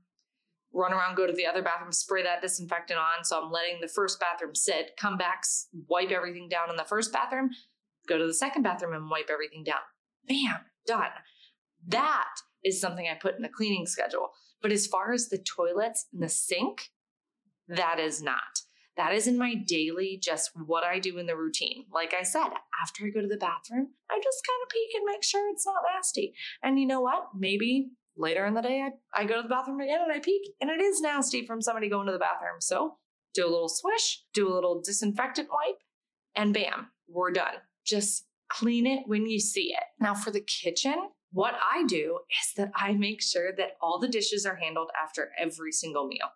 run 0.78 0.94
around, 0.94 1.16
go 1.16 1.26
to 1.26 1.34
the 1.34 1.46
other 1.46 1.64
bathroom, 1.64 1.92
spray 1.92 2.24
that 2.24 2.42
disinfectant 2.42 3.00
on. 3.00 3.24
So 3.24 3.42
I'm 3.42 3.52
letting 3.52 3.80
the 3.82 3.88
first 3.88 4.20
bathroom 4.20 4.54
sit, 4.54 4.92
come 4.98 5.18
back, 5.18 5.44
wipe 5.88 6.12
everything 6.12 6.48
down 6.48 6.70
in 6.70 6.76
the 6.76 6.86
first 6.86 7.12
bathroom, 7.12 7.50
go 8.08 8.18
to 8.18 8.28
the 8.28 8.34
second 8.34 8.62
bathroom 8.62 8.94
and 8.94 9.10
wipe 9.10 9.30
everything 9.32 9.64
down. 9.64 9.82
Bam, 10.28 10.60
done. 10.86 11.10
That 11.88 12.36
is 12.64 12.80
something 12.80 13.08
I 13.08 13.16
put 13.16 13.36
in 13.36 13.42
the 13.42 13.50
cleaning 13.50 13.88
schedule. 13.88 14.30
But 14.62 14.72
as 14.72 14.88
far 14.88 15.14
as 15.14 15.30
the 15.30 15.40
toilets 15.40 16.08
and 16.14 16.22
the 16.22 16.30
sink, 16.30 16.90
that 17.68 18.00
is 18.00 18.22
not. 18.22 18.62
That 18.98 19.14
is 19.14 19.28
in 19.28 19.38
my 19.38 19.54
daily, 19.54 20.20
just 20.22 20.52
what 20.56 20.84
I 20.84 20.98
do 21.00 21.20
in 21.20 21.28
the 21.28 21.38
routine. 21.38 21.86
Like 21.94 22.16
I 22.20 22.24
said, 22.24 22.48
after 22.82 23.06
I 23.06 23.10
go 23.10 23.22
to 23.22 23.28
the 23.28 23.38
bathroom, 23.38 23.90
I 24.10 24.20
just 24.24 24.42
kind 24.48 24.64
of 24.64 24.70
peek 24.70 24.96
and 24.96 25.06
make 25.06 25.24
sure 25.24 25.50
it's 25.50 25.66
not 25.68 25.84
nasty. 25.94 26.34
And 26.64 26.80
you 26.80 26.88
know 26.88 27.02
what? 27.02 27.28
Maybe 27.38 27.92
later 28.18 28.46
in 28.46 28.54
the 28.54 28.62
day, 28.62 28.82
I, 28.82 29.22
I 29.22 29.26
go 29.26 29.36
to 29.38 29.44
the 29.44 29.50
bathroom 29.50 29.80
again 29.80 30.02
and 30.02 30.12
I 30.12 30.20
peek, 30.20 30.42
and 30.60 30.70
it 30.70 30.82
is 30.82 31.02
nasty 31.02 31.46
from 31.46 31.62
somebody 31.62 31.90
going 31.90 32.08
to 32.08 32.14
the 32.14 32.20
bathroom. 32.20 32.60
So 32.60 32.96
do 33.34 33.46
a 33.46 33.50
little 33.50 33.70
swish, 33.70 34.24
do 34.34 34.52
a 34.52 34.54
little 34.54 34.82
disinfectant 34.82 35.50
wipe, 35.50 35.80
and 36.36 36.54
bam, 36.54 36.88
we're 37.08 37.32
done. 37.32 37.56
Just 37.86 38.26
clean 38.50 38.88
it 38.88 39.04
when 39.06 39.28
you 39.28 39.40
see 39.40 39.74
it. 39.74 39.84
Now, 40.00 40.14
for 40.14 40.32
the 40.32 40.42
kitchen, 40.42 40.96
what 41.32 41.56
I 41.56 41.84
do 41.86 42.20
is 42.30 42.54
that 42.56 42.72
I 42.76 42.94
make 42.94 43.22
sure 43.22 43.52
that 43.58 43.78
all 43.82 44.00
the 44.00 44.08
dishes 44.08 44.46
are 44.46 44.56
handled 44.56 44.90
after 45.02 45.32
every 45.38 45.72
single 45.72 46.08
meal. 46.08 46.28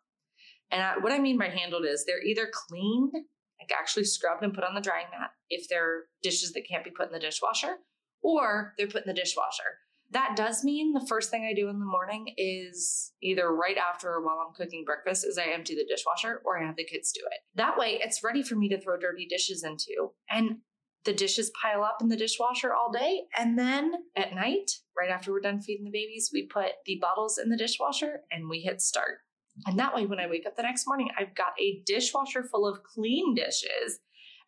And 0.70 0.82
I, 0.82 0.98
what 1.00 1.12
I 1.12 1.20
mean 1.20 1.38
by 1.38 1.50
handled 1.50 1.86
is 1.86 2.06
they're 2.06 2.24
either 2.24 2.50
cleaned, 2.52 3.12
like 3.14 3.72
actually 3.78 4.06
scrubbed 4.06 4.44
and 4.44 4.54
put 4.54 4.64
on 4.64 4.76
the 4.76 4.82
drying 4.82 5.08
mat 5.12 5.32
if 5.50 5.68
they're 5.70 6.04
dishes 6.24 6.54
that 6.54 6.68
can't 6.68 6.84
be 6.84 6.92
put 6.92 7.08
in 7.08 7.14
the 7.14 7.20
dishwasher, 7.20 7.78
or 8.22 8.74
they're 8.78 8.88
put 8.88 9.06
in 9.06 9.14
the 9.14 9.20
dishwasher. 9.20 9.80
That 10.12 10.36
does 10.36 10.64
mean 10.64 10.92
the 10.92 11.06
first 11.08 11.32
thing 11.32 11.46
I 11.46 11.54
do 11.54 11.70
in 11.70 11.80
the 11.80 11.86
morning 11.86 12.34
is 12.38 13.14
either 13.22 13.54
right 13.56 13.78
after 13.78 14.10
or 14.10 14.26
while 14.26 14.46
I'm 14.46 14.54
cooking 14.54 14.84
breakfast 14.86 15.26
is 15.26 15.38
I 15.38 15.54
empty 15.54 15.74
the 15.74 15.86
dishwasher 15.86 16.42
or 16.44 16.60
I 16.60 16.66
have 16.66 16.76
the 16.76 16.84
kids 16.84 17.14
do 17.14 17.22
it. 17.32 17.40
That 17.56 17.78
way 17.78 18.00
it's 18.04 18.24
ready 18.24 18.44
for 18.44 18.56
me 18.56 18.68
to 18.70 18.80
throw 18.80 18.98
dirty 18.98 19.26
dishes 19.26 19.64
into. 19.64 20.12
And 20.30 20.58
the 21.06 21.14
dishes 21.14 21.52
pile 21.62 21.84
up 21.84 21.98
in 22.02 22.10
the 22.10 22.18
dishwasher 22.18 22.74
all 22.74 22.92
day. 22.92 23.22
And 23.38 23.58
then 23.58 23.94
at 24.16 24.36
night, 24.36 24.72
right 24.98 25.10
after 25.10 25.32
we're 25.32 25.40
done 25.40 25.62
feeding 25.62 25.86
the 25.86 25.92
babies, 25.92 26.30
we 26.34 26.46
put 26.46 26.72
the 26.86 27.00
bottles 27.02 27.38
in 27.38 27.50
the 27.50 27.58
dishwasher 27.58 28.22
and 28.32 28.50
we 28.50 28.60
hit 28.60 28.82
start. 28.82 29.20
And 29.66 29.80
that 29.80 29.96
way, 29.96 30.06
when 30.06 30.20
I 30.20 30.28
wake 30.28 30.46
up 30.46 30.56
the 30.56 30.64
next 30.64 30.88
morning, 30.88 31.10
I've 31.18 31.36
got 31.36 31.54
a 31.60 31.82
dishwasher 31.86 32.44
full 32.44 32.68
of 32.68 32.84
clean 32.84 33.34
dishes. 33.34 34.00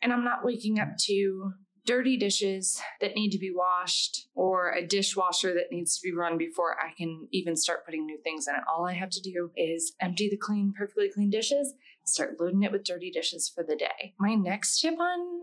And 0.01 0.11
I'm 0.11 0.23
not 0.23 0.43
waking 0.43 0.79
up 0.79 0.89
to 1.05 1.53
dirty 1.85 2.17
dishes 2.17 2.81
that 3.01 3.15
need 3.15 3.31
to 3.31 3.37
be 3.37 3.51
washed 3.53 4.27
or 4.35 4.71
a 4.71 4.85
dishwasher 4.85 5.53
that 5.53 5.71
needs 5.71 5.97
to 5.97 6.03
be 6.03 6.15
run 6.15 6.37
before 6.37 6.77
I 6.79 6.93
can 6.97 7.27
even 7.31 7.55
start 7.55 7.85
putting 7.85 8.05
new 8.05 8.17
things 8.23 8.47
in 8.47 8.55
it. 8.55 8.61
All 8.71 8.85
I 8.87 8.93
have 8.93 9.09
to 9.11 9.21
do 9.21 9.51
is 9.55 9.93
empty 9.99 10.29
the 10.29 10.37
clean, 10.37 10.73
perfectly 10.77 11.09
clean 11.13 11.29
dishes, 11.29 11.73
start 12.05 12.39
loading 12.39 12.63
it 12.63 12.71
with 12.71 12.85
dirty 12.85 13.11
dishes 13.11 13.51
for 13.53 13.63
the 13.63 13.75
day. 13.75 14.13
My 14.19 14.35
next 14.35 14.79
tip 14.79 14.97
on 14.99 15.41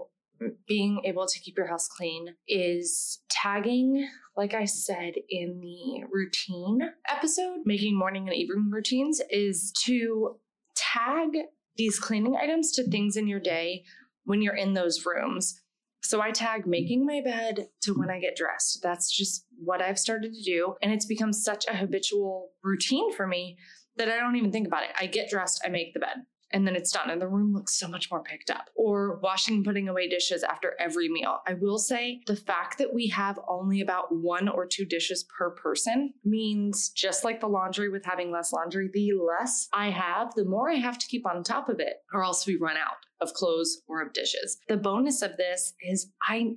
being 0.67 1.03
able 1.05 1.27
to 1.27 1.39
keep 1.39 1.57
your 1.59 1.67
house 1.67 1.87
clean 1.87 2.35
is 2.49 3.21
tagging, 3.29 4.09
like 4.37 4.55
I 4.55 4.65
said 4.65 5.15
in 5.29 5.61
the 5.61 6.05
routine 6.11 6.81
episode, 7.09 7.59
making 7.67 7.99
morning 7.99 8.27
and 8.27 8.37
evening 8.37 8.71
routines, 8.71 9.21
is 9.31 9.73
to 9.85 10.39
tag 10.75 11.37
these 11.77 11.99
cleaning 11.99 12.37
items 12.41 12.73
to 12.73 12.89
things 12.89 13.17
in 13.17 13.27
your 13.27 13.41
day 13.41 13.85
when 14.25 14.41
you're 14.41 14.57
in 14.57 14.73
those 14.73 15.05
rooms. 15.05 15.61
So 16.03 16.21
I 16.21 16.31
tag 16.31 16.63
mm-hmm. 16.63 16.71
making 16.71 17.07
my 17.07 17.21
bed 17.25 17.69
to 17.83 17.93
when 17.93 18.09
mm-hmm. 18.09 18.17
I 18.17 18.21
get 18.21 18.37
dressed. 18.37 18.81
That's 18.83 19.11
just 19.11 19.45
what 19.59 19.83
I've 19.83 19.99
started 19.99 20.35
to 20.35 20.43
do. 20.43 20.75
And 20.83 20.93
it's 20.93 21.07
become 21.07 21.33
such 21.33 21.67
a 21.67 21.77
habitual 21.77 22.51
routine 22.63 23.13
for 23.13 23.27
me 23.27 23.59
that 23.97 24.09
I 24.09 24.19
don't 24.19 24.37
even 24.37 24.53
think 24.53 24.67
about 24.67 24.85
it. 24.85 24.91
I 24.99 25.07
get 25.07 25.29
dressed, 25.29 25.61
I 25.65 25.69
make 25.69 25.93
the 25.93 26.01
bed 26.01 26.25
and 26.53 26.67
then 26.67 26.77
it's 26.77 26.93
done 26.93 27.11
and 27.11 27.21
the 27.21 27.29
room 27.29 27.53
looks 27.53 27.79
so 27.79 27.89
much 27.89 28.11
more 28.11 28.23
picked 28.23 28.51
up. 28.51 28.71
Or 28.75 29.19
washing 29.23 29.57
and 29.57 29.65
putting 29.65 29.89
away 29.89 30.09
dishes 30.09 30.43
after 30.43 30.75
every 30.79 31.09
meal. 31.09 31.39
I 31.47 31.55
will 31.55 31.79
say 31.79 32.21
the 32.27 32.37
fact 32.37 32.79
that 32.79 32.93
we 32.93 33.09
have 33.09 33.39
only 33.49 33.81
about 33.81 34.15
one 34.15 34.49
or 34.49 34.67
two 34.67 34.85
dishes 34.85 35.25
per 35.37 35.51
person 35.51 36.13
means 36.25 36.91
just 36.91 37.25
like 37.25 37.41
the 37.41 37.49
laundry 37.49 37.89
with 37.89 38.05
having 38.05 38.31
less 38.31 38.53
laundry, 38.53 38.91
the 38.93 39.13
less 39.13 39.69
I 39.73 39.91
have, 39.91 40.35
the 40.35 40.45
more 40.45 40.71
I 40.71 40.75
have 40.75 40.99
to 40.99 41.07
keep 41.07 41.27
on 41.27 41.43
top 41.43 41.69
of 41.69 41.81
it, 41.81 41.97
or 42.13 42.25
else 42.25 42.47
we 42.47 42.57
run 42.57 42.77
out 42.77 43.07
of 43.21 43.35
clothes 43.35 43.83
or 43.87 44.03
of 44.03 44.13
dishes. 44.13 44.59
The 44.69 44.77
bonus 44.77 45.23
of 45.23 45.37
this 45.37 45.75
is 45.83 46.11
I 46.27 46.55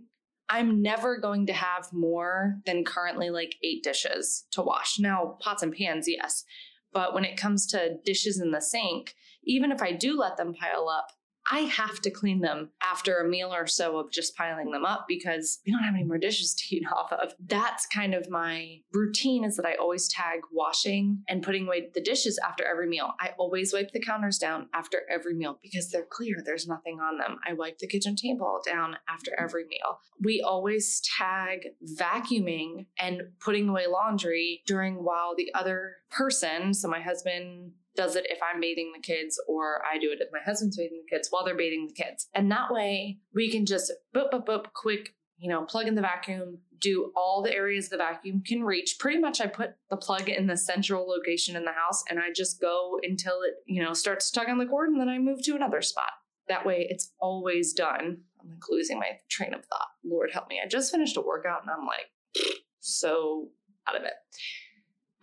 I'm 0.50 0.82
never 0.82 1.18
going 1.18 1.48
to 1.48 1.54
have 1.54 1.92
more 1.94 2.60
than 2.66 2.84
currently 2.84 3.30
like 3.30 3.56
eight 3.64 3.82
dishes 3.82 4.46
to 4.52 4.62
wash. 4.62 5.00
Now, 5.00 5.38
pots 5.40 5.64
and 5.64 5.74
pans, 5.74 6.06
yes. 6.08 6.44
But 6.92 7.14
when 7.14 7.26
it 7.26 7.38
comes 7.38 7.66
to 7.68 7.98
dishes 8.06 8.40
in 8.40 8.52
the 8.52 8.62
sink, 8.62 9.16
even 9.46 9.72
if 9.72 9.82
I 9.82 9.92
do 9.92 10.18
let 10.18 10.38
them 10.38 10.54
pile 10.54 10.90
up, 10.90 11.08
I 11.52 11.60
have 11.62 12.00
to 12.02 12.12
clean 12.12 12.40
them 12.40 12.70
after 12.82 13.18
a 13.18 13.28
meal 13.28 13.54
or 13.54 13.68
so 13.68 13.98
of 13.98 14.12
just 14.12 14.36
piling 14.36 14.72
them 14.72 14.86
up 14.86 15.06
because 15.08 15.60
we 15.66 15.72
don't 15.72 15.84
have 15.84 15.94
any 15.94 16.04
more 16.04 16.18
dishes 16.18 16.54
to 16.54 16.76
eat 16.76 16.84
off 16.96 17.12
of. 17.12 17.34
That's 17.46 17.86
kind 17.88 18.14
of 18.14 18.30
my 18.30 18.80
routine 18.94 19.44
is 19.44 19.58
that 19.58 19.66
I 19.66 19.76
always 19.76 20.08
tag 20.08 20.42
washing 20.52 21.24
and 21.28 21.44
putting 21.44 21.68
away 21.68 21.90
the 21.94 22.02
dishes 22.02 22.40
after 22.48 22.64
every 22.66 22.88
meal. 22.88 23.14
I 23.20 23.32
always 23.38 23.74
wipe 23.74 23.92
the 23.92 24.00
counters 24.00 24.38
down 24.38 24.70
after 24.74 25.02
every 25.10 25.34
meal 25.34 25.60
because 25.62 25.90
they're 25.90 26.08
clear, 26.10 26.38
there's 26.44 26.68
nothing 26.68 27.00
on 27.00 27.18
them. 27.18 27.38
I 27.46 27.54
wipe 27.54 27.80
the 27.80 27.88
kitchen 27.88 28.16
table 28.16 28.62
down 28.66 28.98
after 29.10 29.32
every 29.38 29.66
meal. 29.66 30.00
We 30.22 30.42
always 30.42 31.02
tag 31.18 31.68
vacuuming 31.98 32.88
and 32.98 33.24
putting 33.40 33.68
away 33.68 33.88
laundry 33.88 34.62
during 34.66 35.04
while 35.04 35.36
the 35.36 35.54
other 35.54 35.98
person, 36.10 36.74
so 36.74 36.88
my 36.88 37.02
husband 37.02 37.74
does 37.96 38.16
it 38.16 38.26
if 38.30 38.40
I'm 38.42 38.60
bathing 38.60 38.92
the 38.96 39.02
kids 39.02 39.40
or 39.48 39.82
I 39.86 39.98
do 39.98 40.12
it 40.12 40.20
if 40.22 40.30
my 40.32 40.40
husband's 40.44 40.78
bathing 40.78 41.04
the 41.06 41.16
kids 41.16 41.28
while 41.30 41.46
they're 41.46 41.56
bathing 41.56 41.88
the 41.88 41.94
kids. 41.94 42.28
And 42.34 42.52
that 42.52 42.72
way 42.72 43.20
we 43.34 43.52
can 43.52 43.66
just 43.66 43.92
boop, 44.16 44.32
boop, 44.32 44.46
boop, 44.46 44.66
quick, 44.74 45.16
you 45.38 45.50
know, 45.50 45.64
plug 45.64 45.88
in 45.88 45.96
the 45.96 46.02
vacuum, 46.02 46.60
do 46.80 47.12
all 47.16 47.42
the 47.42 47.54
areas 47.54 47.90
the 47.90 47.98
vacuum 47.98 48.44
can 48.46 48.64
reach. 48.64 48.98
Pretty 49.00 49.20
much 49.20 49.42
I 49.42 49.48
put 49.48 49.76
the 49.90 49.98
plug 49.98 50.30
in 50.30 50.48
the 50.48 50.58
central 50.58 51.08
location 51.08 51.56
in 51.56 51.66
the 51.66 51.72
house 51.72 52.04
and 52.10 52.20
I 52.20 52.32
just 52.36 52.60
go 52.60 53.00
until 53.04 53.42
it, 53.42 53.56
you 53.66 53.82
know, 53.82 53.94
starts 53.94 54.32
tugging 54.32 54.58
the 54.58 54.66
cord 54.66 54.90
and 54.90 55.00
then 55.00 55.10
I 55.10 55.20
move 55.20 55.44
to 55.44 55.56
another 55.56 55.82
spot. 55.82 56.12
That 56.50 56.66
way 56.66 56.88
it's 56.90 57.14
always 57.20 57.74
done. 57.74 58.18
I'm 58.42 58.50
like 58.50 58.70
losing 58.70 59.00
my 59.00 59.20
train 59.30 59.54
of 59.54 59.66
thought. 59.66 59.88
Lord 60.04 60.32
help 60.32 60.50
me. 60.50 60.60
I 60.64 60.68
just 60.68 60.92
finished 60.92 61.16
a 61.16 61.22
workout 61.22 61.62
and 61.62 61.72
I'm 61.72 61.86
like 61.86 62.12
so 62.80 63.50
out 63.88 63.96
of 63.96 64.04
it. 64.04 64.14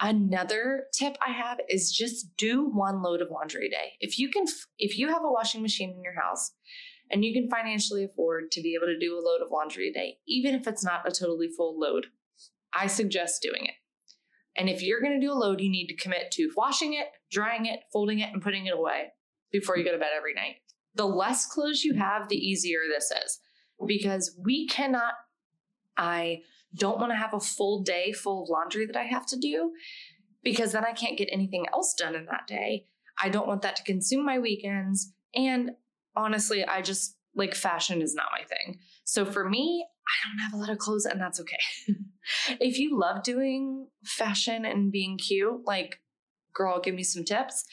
Another 0.01 0.85
tip 0.95 1.17
I 1.27 1.31
have 1.33 1.59
is 1.69 1.93
just 1.93 2.35
do 2.39 2.65
one 2.65 3.03
load 3.03 3.21
of 3.21 3.31
laundry 3.31 3.67
a 3.67 3.71
day. 3.71 3.93
If 4.01 4.19
you 4.19 4.31
can 4.31 4.47
if 4.79 4.99
you 4.99 5.09
have 5.09 5.23
a 5.25 5.31
washing 5.31 5.61
machine 5.61 5.91
in 5.91 6.03
your 6.03 6.19
house 6.19 6.53
and 7.11 7.25
you 7.25 7.35
can 7.35 7.51
financially 7.51 8.05
afford 8.05 8.51
to 8.53 8.63
be 8.63 8.75
able 8.75 8.87
to 8.87 8.99
do 8.99 9.15
a 9.15 9.21
load 9.21 9.45
of 9.45 9.51
laundry 9.53 9.91
a 9.91 9.93
day, 9.93 10.19
even 10.27 10.55
if 10.55 10.67
it's 10.67 10.85
not 10.85 11.07
a 11.07 11.11
totally 11.11 11.49
full 11.49 11.79
load, 11.79 12.07
I 12.73 12.87
suggest 12.87 13.43
doing 13.43 13.67
it. 13.67 13.75
And 14.57 14.69
if 14.69 14.83
you're 14.83 15.01
going 15.01 15.21
to 15.21 15.27
do 15.27 15.33
a 15.33 15.35
load, 15.35 15.61
you 15.61 15.71
need 15.71 15.89
to 15.89 15.97
commit 15.97 16.31
to 16.33 16.51
washing 16.57 16.95
it, 16.95 17.07
drying 17.31 17.67
it, 17.67 17.81
folding 17.93 18.21
it, 18.21 18.33
and 18.33 18.43
putting 18.43 18.67
it 18.67 18.75
away 18.75 19.13
before 19.53 19.77
you 19.77 19.85
go 19.85 19.93
to 19.93 19.99
bed 19.99 20.11
every 20.17 20.35
night. 20.35 20.57
The 20.95 21.07
less 21.07 21.47
clothes 21.47 21.85
you 21.85 21.95
have, 21.95 22.29
the 22.29 22.37
easier 22.37 22.81
this 22.89 23.13
is 23.25 23.39
because 23.87 24.37
we 24.43 24.67
cannot, 24.67 25.15
I 25.97 26.41
don't 26.75 26.99
want 26.99 27.13
to 27.13 27.17
have 27.17 27.35
a 27.35 27.41
full 27.41 27.83
day 27.83 28.13
full 28.13 28.45
of 28.45 28.49
laundry 28.49 28.87
that 28.87 28.97
I 28.97 29.05
have 29.05 29.27
to 29.27 29.39
do 29.39 29.73
because 30.43 30.73
then 30.73 30.85
I 30.85 30.93
can't 30.93 31.19
get 31.19 31.29
anything 31.33 31.67
else 31.73 31.95
done 31.95 32.15
in 32.15 32.27
that 32.27 32.47
day. 32.47 32.87
I 33.23 33.29
don't 33.29 33.47
want 33.47 33.63
that 33.63 33.77
to 33.77 33.83
consume 33.83 34.25
my 34.25 34.39
weekends. 34.39 35.13
And 35.35 35.73
honestly, 36.17 36.65
I 36.65 36.83
just 36.83 37.17
like 37.35 37.55
fashion 37.55 38.03
is 38.03 38.15
not 38.15 38.27
my 38.33 38.45
thing. 38.45 38.79
So 39.05 39.25
for 39.25 39.49
me, 39.49 39.87
I 40.09 40.29
don't 40.29 40.39
have 40.39 40.55
a 40.55 40.57
lot 40.57 40.71
of 40.71 40.79
clothes 40.79 41.05
and 41.05 41.21
that's 41.21 41.41
okay. 41.41 41.59
if 42.61 42.79
you 42.79 42.99
love 42.99 43.23
doing 43.23 43.89
fashion 44.05 44.65
and 44.65 44.91
being 44.91 45.19
cute, 45.19 45.63
like, 45.65 46.01
girl, 46.55 46.81
give 46.81 46.95
me 46.95 47.05
some 47.05 47.25
tips. 47.25 47.65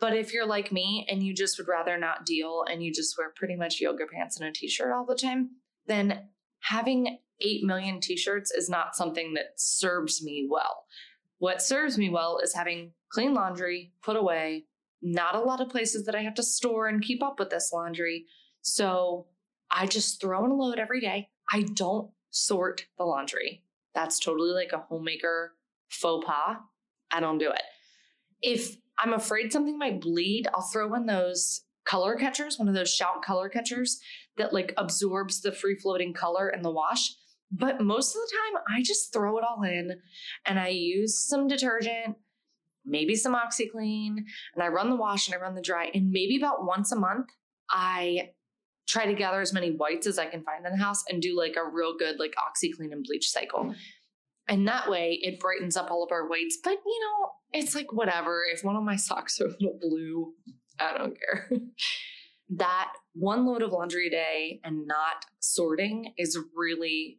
But 0.00 0.16
if 0.16 0.32
you're 0.32 0.46
like 0.46 0.72
me 0.72 1.06
and 1.10 1.22
you 1.22 1.34
just 1.34 1.58
would 1.58 1.68
rather 1.68 1.98
not 1.98 2.26
deal 2.26 2.64
and 2.70 2.82
you 2.82 2.92
just 2.92 3.16
wear 3.16 3.32
pretty 3.36 3.56
much 3.56 3.80
yoga 3.80 4.04
pants 4.12 4.38
and 4.38 4.48
a 4.48 4.52
t 4.52 4.68
shirt 4.68 4.92
all 4.92 5.06
the 5.06 5.14
time, 5.14 5.50
then 5.86 6.28
having 6.60 7.18
8 7.40 7.64
million 7.64 8.00
t 8.00 8.16
shirts 8.16 8.50
is 8.50 8.68
not 8.68 8.96
something 8.96 9.34
that 9.34 9.54
serves 9.56 10.22
me 10.22 10.46
well. 10.50 10.84
What 11.38 11.62
serves 11.62 11.98
me 11.98 12.08
well 12.08 12.38
is 12.42 12.54
having 12.54 12.92
clean 13.10 13.34
laundry, 13.34 13.92
put 14.02 14.16
away, 14.16 14.64
not 15.02 15.34
a 15.34 15.40
lot 15.40 15.60
of 15.60 15.68
places 15.68 16.06
that 16.06 16.14
I 16.14 16.22
have 16.22 16.34
to 16.34 16.42
store 16.42 16.88
and 16.88 17.02
keep 17.02 17.22
up 17.22 17.38
with 17.38 17.50
this 17.50 17.70
laundry. 17.72 18.26
So 18.62 19.26
I 19.70 19.86
just 19.86 20.20
throw 20.20 20.44
in 20.44 20.50
a 20.50 20.54
load 20.54 20.78
every 20.78 21.00
day. 21.00 21.28
I 21.52 21.62
don't 21.74 22.10
sort 22.30 22.86
the 22.96 23.04
laundry. 23.04 23.62
That's 23.94 24.18
totally 24.18 24.50
like 24.50 24.72
a 24.72 24.78
homemaker 24.78 25.54
faux 25.88 26.24
pas. 26.26 26.56
I 27.10 27.20
don't 27.20 27.38
do 27.38 27.50
it. 27.50 27.62
If 28.42 28.76
I'm 28.98 29.12
afraid 29.12 29.52
something 29.52 29.78
might 29.78 30.00
bleed, 30.00 30.48
I'll 30.54 30.62
throw 30.62 30.94
in 30.94 31.06
those 31.06 31.62
color 31.84 32.16
catchers, 32.16 32.58
one 32.58 32.68
of 32.68 32.74
those 32.74 32.92
shout 32.92 33.22
color 33.22 33.48
catchers 33.48 34.00
that 34.36 34.52
like 34.52 34.72
absorbs 34.76 35.40
the 35.40 35.52
free 35.52 35.76
floating 35.76 36.12
color 36.12 36.48
in 36.48 36.62
the 36.62 36.70
wash. 36.70 37.14
But 37.50 37.80
most 37.80 38.14
of 38.14 38.20
the 38.20 38.32
time, 38.32 38.62
I 38.76 38.82
just 38.82 39.12
throw 39.12 39.38
it 39.38 39.44
all 39.44 39.62
in 39.62 40.00
and 40.46 40.58
I 40.58 40.68
use 40.68 41.18
some 41.18 41.46
detergent, 41.46 42.16
maybe 42.84 43.14
some 43.14 43.34
OxiClean, 43.34 44.16
and 44.54 44.62
I 44.62 44.68
run 44.68 44.90
the 44.90 44.96
wash 44.96 45.28
and 45.28 45.34
I 45.34 45.38
run 45.38 45.54
the 45.54 45.62
dry. 45.62 45.90
And 45.94 46.10
maybe 46.10 46.36
about 46.36 46.66
once 46.66 46.90
a 46.90 46.96
month, 46.96 47.28
I 47.70 48.30
try 48.86 49.06
to 49.06 49.14
gather 49.14 49.40
as 49.40 49.52
many 49.52 49.70
whites 49.70 50.06
as 50.06 50.18
I 50.18 50.26
can 50.26 50.42
find 50.42 50.66
in 50.66 50.72
the 50.72 50.82
house 50.82 51.04
and 51.08 51.22
do 51.22 51.36
like 51.36 51.56
a 51.56 51.68
real 51.68 51.96
good 51.96 52.18
like 52.18 52.34
OxiClean 52.34 52.92
and 52.92 53.04
bleach 53.04 53.28
cycle. 53.30 53.74
And 54.46 54.68
that 54.68 54.90
way 54.90 55.18
it 55.22 55.40
brightens 55.40 55.76
up 55.76 55.90
all 55.90 56.04
of 56.04 56.12
our 56.12 56.28
whites. 56.28 56.58
But 56.62 56.78
you 56.84 57.00
know, 57.00 57.30
it's 57.52 57.74
like 57.74 57.92
whatever. 57.92 58.42
If 58.52 58.62
one 58.62 58.76
of 58.76 58.82
my 58.82 58.96
socks 58.96 59.40
are 59.40 59.46
a 59.46 59.50
little 59.50 59.78
blue, 59.80 60.34
I 60.78 60.98
don't 60.98 61.16
care. 61.18 61.50
that 62.50 62.92
one 63.14 63.46
load 63.46 63.62
of 63.62 63.72
laundry 63.72 64.08
a 64.08 64.10
day 64.10 64.60
and 64.64 64.86
not 64.86 65.24
sorting 65.40 66.12
is 66.18 66.38
really 66.54 67.18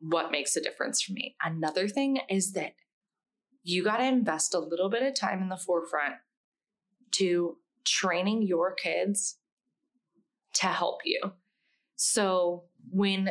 what 0.00 0.30
makes 0.30 0.56
a 0.56 0.60
difference 0.60 1.02
for 1.02 1.12
me. 1.12 1.36
Another 1.42 1.88
thing 1.88 2.20
is 2.28 2.52
that 2.52 2.74
you 3.62 3.84
got 3.84 3.98
to 3.98 4.04
invest 4.04 4.54
a 4.54 4.60
little 4.60 4.88
bit 4.88 5.02
of 5.02 5.14
time 5.14 5.42
in 5.42 5.48
the 5.48 5.56
forefront 5.56 6.14
to 7.12 7.56
training 7.84 8.42
your 8.42 8.74
kids 8.74 9.38
to 10.54 10.66
help 10.66 11.00
you. 11.04 11.20
So 11.96 12.64
when 12.90 13.30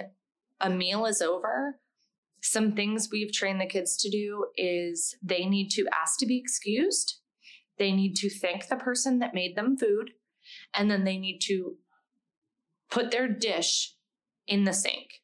a 0.59 0.69
meal 0.69 1.05
is 1.05 1.21
over, 1.21 1.79
some 2.41 2.73
things 2.73 3.09
we've 3.11 3.33
trained 3.33 3.61
the 3.61 3.65
kids 3.65 3.97
to 3.97 4.09
do 4.09 4.45
is 4.55 5.15
they 5.23 5.45
need 5.45 5.69
to 5.71 5.87
ask 5.93 6.19
to 6.19 6.25
be 6.25 6.37
excused, 6.37 7.19
they 7.77 7.91
need 7.91 8.15
to 8.15 8.29
thank 8.29 8.67
the 8.67 8.75
person 8.75 9.19
that 9.19 9.33
made 9.33 9.55
them 9.55 9.77
food, 9.77 10.11
and 10.73 10.89
then 10.89 11.03
they 11.03 11.17
need 11.17 11.39
to 11.39 11.77
put 12.89 13.11
their 13.11 13.27
dish 13.27 13.95
in 14.47 14.63
the 14.63 14.73
sink. 14.73 15.21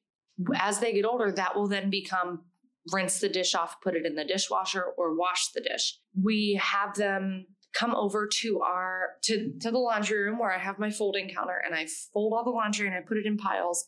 As 0.55 0.79
they 0.79 0.93
get 0.93 1.05
older, 1.05 1.31
that 1.31 1.55
will 1.55 1.67
then 1.67 1.89
become 1.89 2.43
rinse 2.91 3.19
the 3.19 3.29
dish 3.29 3.55
off, 3.55 3.79
put 3.81 3.95
it 3.95 4.05
in 4.05 4.15
the 4.15 4.25
dishwasher, 4.25 4.83
or 4.97 5.15
wash 5.15 5.51
the 5.53 5.61
dish. 5.61 5.99
We 6.21 6.59
have 6.61 6.95
them 6.95 7.45
come 7.73 7.95
over 7.95 8.27
to 8.27 8.61
our 8.61 9.11
to 9.23 9.51
to 9.61 9.71
the 9.71 9.79
laundry 9.79 10.19
room 10.19 10.39
where 10.39 10.51
I 10.51 10.59
have 10.59 10.79
my 10.79 10.91
folding 10.91 11.29
counter 11.29 11.61
and 11.65 11.73
I 11.75 11.87
fold 12.13 12.33
all 12.33 12.43
the 12.43 12.51
laundry 12.51 12.87
and 12.87 12.95
I 12.95 13.01
put 13.01 13.17
it 13.17 13.25
in 13.25 13.37
piles 13.37 13.87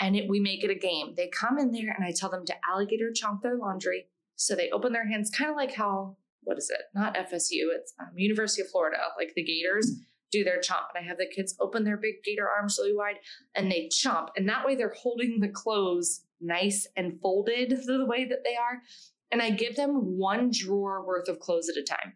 and 0.00 0.16
it, 0.16 0.28
we 0.28 0.40
make 0.40 0.64
it 0.64 0.70
a 0.70 0.74
game. 0.74 1.14
They 1.16 1.28
come 1.28 1.58
in 1.58 1.70
there 1.70 1.94
and 1.94 2.04
I 2.04 2.12
tell 2.16 2.30
them 2.30 2.46
to 2.46 2.54
alligator 2.70 3.10
chomp 3.10 3.42
their 3.42 3.56
laundry. 3.56 4.06
So 4.36 4.54
they 4.54 4.70
open 4.70 4.92
their 4.92 5.08
hands, 5.08 5.30
kind 5.30 5.50
of 5.50 5.56
like 5.56 5.74
how 5.74 6.16
what 6.42 6.58
is 6.58 6.70
it? 6.70 6.82
Not 6.94 7.16
FSU, 7.16 7.68
it's 7.74 7.92
um, 7.98 8.10
University 8.16 8.62
of 8.62 8.70
Florida. 8.70 8.98
Like 9.18 9.32
the 9.34 9.44
Gators 9.44 9.90
do 10.30 10.44
their 10.44 10.58
chomp, 10.58 10.86
and 10.94 11.04
I 11.04 11.08
have 11.08 11.18
the 11.18 11.26
kids 11.26 11.54
open 11.60 11.84
their 11.84 11.96
big 11.96 12.22
gator 12.24 12.48
arms 12.48 12.78
really 12.78 12.94
wide 12.94 13.16
and 13.54 13.70
they 13.70 13.88
chomp, 13.88 14.28
and 14.36 14.48
that 14.48 14.66
way 14.66 14.74
they're 14.74 14.94
holding 14.96 15.40
the 15.40 15.48
clothes 15.48 16.22
nice 16.40 16.86
and 16.96 17.20
folded 17.20 17.70
the 17.86 18.06
way 18.06 18.24
that 18.24 18.44
they 18.44 18.56
are. 18.56 18.82
And 19.30 19.42
I 19.42 19.50
give 19.50 19.76
them 19.76 20.18
one 20.18 20.50
drawer 20.52 21.04
worth 21.04 21.28
of 21.28 21.40
clothes 21.40 21.68
at 21.68 21.80
a 21.80 21.82
time. 21.82 22.14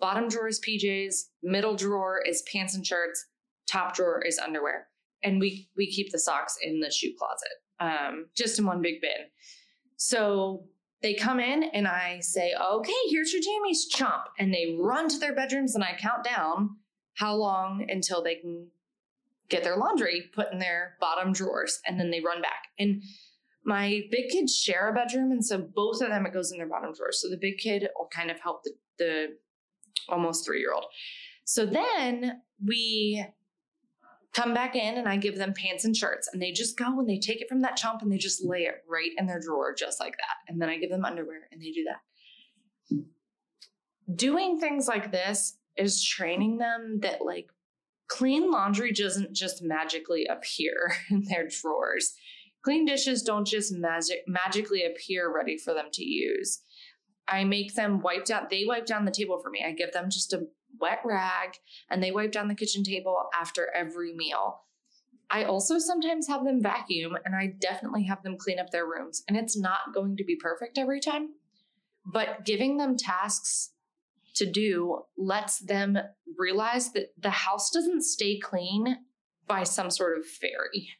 Bottom 0.00 0.28
drawer 0.28 0.48
is 0.48 0.60
PJs, 0.60 1.14
middle 1.42 1.74
drawer 1.74 2.22
is 2.26 2.42
pants 2.50 2.74
and 2.74 2.86
shirts, 2.86 3.26
top 3.70 3.94
drawer 3.94 4.22
is 4.22 4.38
underwear. 4.38 4.88
And 5.22 5.40
we 5.40 5.68
we 5.76 5.90
keep 5.90 6.12
the 6.12 6.18
socks 6.18 6.56
in 6.62 6.80
the 6.80 6.90
shoe 6.90 7.12
closet, 7.18 7.48
um, 7.80 8.26
just 8.36 8.58
in 8.58 8.66
one 8.66 8.82
big 8.82 9.00
bin. 9.00 9.26
So 9.96 10.64
they 11.02 11.14
come 11.14 11.40
in 11.40 11.62
and 11.62 11.86
I 11.86 12.20
say, 12.20 12.52
okay, 12.60 12.92
here's 13.10 13.32
your 13.32 13.42
jammies, 13.42 13.84
chomp. 13.94 14.24
And 14.38 14.52
they 14.52 14.76
run 14.78 15.08
to 15.08 15.18
their 15.18 15.34
bedrooms 15.34 15.74
and 15.74 15.84
I 15.84 15.96
count 15.98 16.24
down 16.24 16.76
how 17.16 17.34
long 17.34 17.86
until 17.88 18.22
they 18.22 18.36
can 18.36 18.68
get 19.48 19.62
their 19.62 19.76
laundry 19.76 20.24
put 20.34 20.52
in 20.52 20.58
their 20.58 20.96
bottom 21.00 21.32
drawers. 21.32 21.80
And 21.86 21.98
then 21.98 22.10
they 22.10 22.20
run 22.20 22.42
back. 22.42 22.68
And 22.78 23.02
my 23.64 24.02
big 24.10 24.30
kids 24.30 24.56
share 24.56 24.88
a 24.88 24.94
bedroom. 24.94 25.32
And 25.32 25.44
so 25.44 25.58
both 25.58 26.00
of 26.00 26.08
them, 26.08 26.26
it 26.26 26.32
goes 26.32 26.52
in 26.52 26.58
their 26.58 26.68
bottom 26.68 26.92
drawers. 26.92 27.20
So 27.20 27.28
the 27.28 27.36
big 27.36 27.58
kid 27.58 27.88
will 27.98 28.08
kind 28.14 28.30
of 28.30 28.38
help 28.40 28.62
the, 28.64 28.72
the 28.98 29.26
almost 30.08 30.44
three 30.44 30.60
year 30.60 30.72
old. 30.72 30.86
So 31.44 31.64
then 31.64 32.42
we 32.64 33.24
come 34.34 34.52
back 34.52 34.76
in 34.76 34.98
and 34.98 35.08
I 35.08 35.16
give 35.16 35.38
them 35.38 35.54
pants 35.54 35.84
and 35.84 35.96
shirts 35.96 36.28
and 36.30 36.42
they 36.42 36.52
just 36.52 36.76
go 36.76 36.98
and 36.98 37.08
they 37.08 37.18
take 37.18 37.40
it 37.40 37.48
from 37.48 37.62
that 37.62 37.76
chump 37.76 38.02
and 38.02 38.12
they 38.12 38.18
just 38.18 38.44
lay 38.44 38.64
it 38.64 38.84
right 38.88 39.10
in 39.16 39.26
their 39.26 39.40
drawer 39.40 39.74
just 39.74 39.98
like 39.98 40.12
that. 40.12 40.52
And 40.52 40.60
then 40.60 40.68
I 40.68 40.76
give 40.76 40.90
them 40.90 41.04
underwear 41.04 41.48
and 41.50 41.62
they 41.62 41.70
do 41.70 41.84
that. 41.84 43.04
Doing 44.14 44.60
things 44.60 44.86
like 44.86 45.10
this 45.10 45.56
is 45.76 46.02
training 46.02 46.58
them 46.58 47.00
that 47.02 47.24
like 47.24 47.50
clean 48.08 48.50
laundry 48.50 48.92
doesn't 48.92 49.32
just 49.32 49.62
magically 49.62 50.26
appear 50.26 50.92
in 51.10 51.24
their 51.24 51.48
drawers. 51.48 52.14
Clean 52.62 52.84
dishes 52.84 53.22
don't 53.22 53.46
just 53.46 53.72
magic 53.72 54.24
magically 54.26 54.84
appear 54.84 55.32
ready 55.32 55.56
for 55.56 55.72
them 55.72 55.86
to 55.92 56.04
use. 56.04 56.60
I 57.28 57.44
make 57.44 57.74
them 57.74 58.00
wipe 58.00 58.24
down, 58.24 58.46
they 58.50 58.64
wipe 58.66 58.86
down 58.86 59.04
the 59.04 59.10
table 59.10 59.40
for 59.42 59.50
me. 59.50 59.64
I 59.66 59.72
give 59.72 59.92
them 59.92 60.10
just 60.10 60.32
a 60.32 60.46
wet 60.80 61.00
rag 61.04 61.58
and 61.90 62.02
they 62.02 62.10
wipe 62.10 62.32
down 62.32 62.48
the 62.48 62.54
kitchen 62.54 62.82
table 62.82 63.16
after 63.38 63.68
every 63.74 64.12
meal. 64.14 64.62
I 65.28 65.44
also 65.44 65.78
sometimes 65.78 66.28
have 66.28 66.44
them 66.44 66.62
vacuum 66.62 67.16
and 67.24 67.34
I 67.34 67.54
definitely 67.58 68.04
have 68.04 68.22
them 68.22 68.36
clean 68.36 68.60
up 68.60 68.70
their 68.70 68.86
rooms. 68.86 69.22
And 69.26 69.36
it's 69.36 69.58
not 69.58 69.92
going 69.94 70.16
to 70.16 70.24
be 70.24 70.36
perfect 70.36 70.78
every 70.78 71.00
time, 71.00 71.30
but 72.04 72.44
giving 72.44 72.76
them 72.76 72.96
tasks 72.96 73.70
to 74.36 74.50
do 74.50 75.02
lets 75.16 75.58
them 75.58 75.98
realize 76.38 76.92
that 76.92 77.08
the 77.18 77.30
house 77.30 77.70
doesn't 77.70 78.02
stay 78.02 78.38
clean 78.38 78.96
by 79.46 79.62
some 79.62 79.90
sort 79.90 80.18
of 80.18 80.26
fairy. 80.26 80.90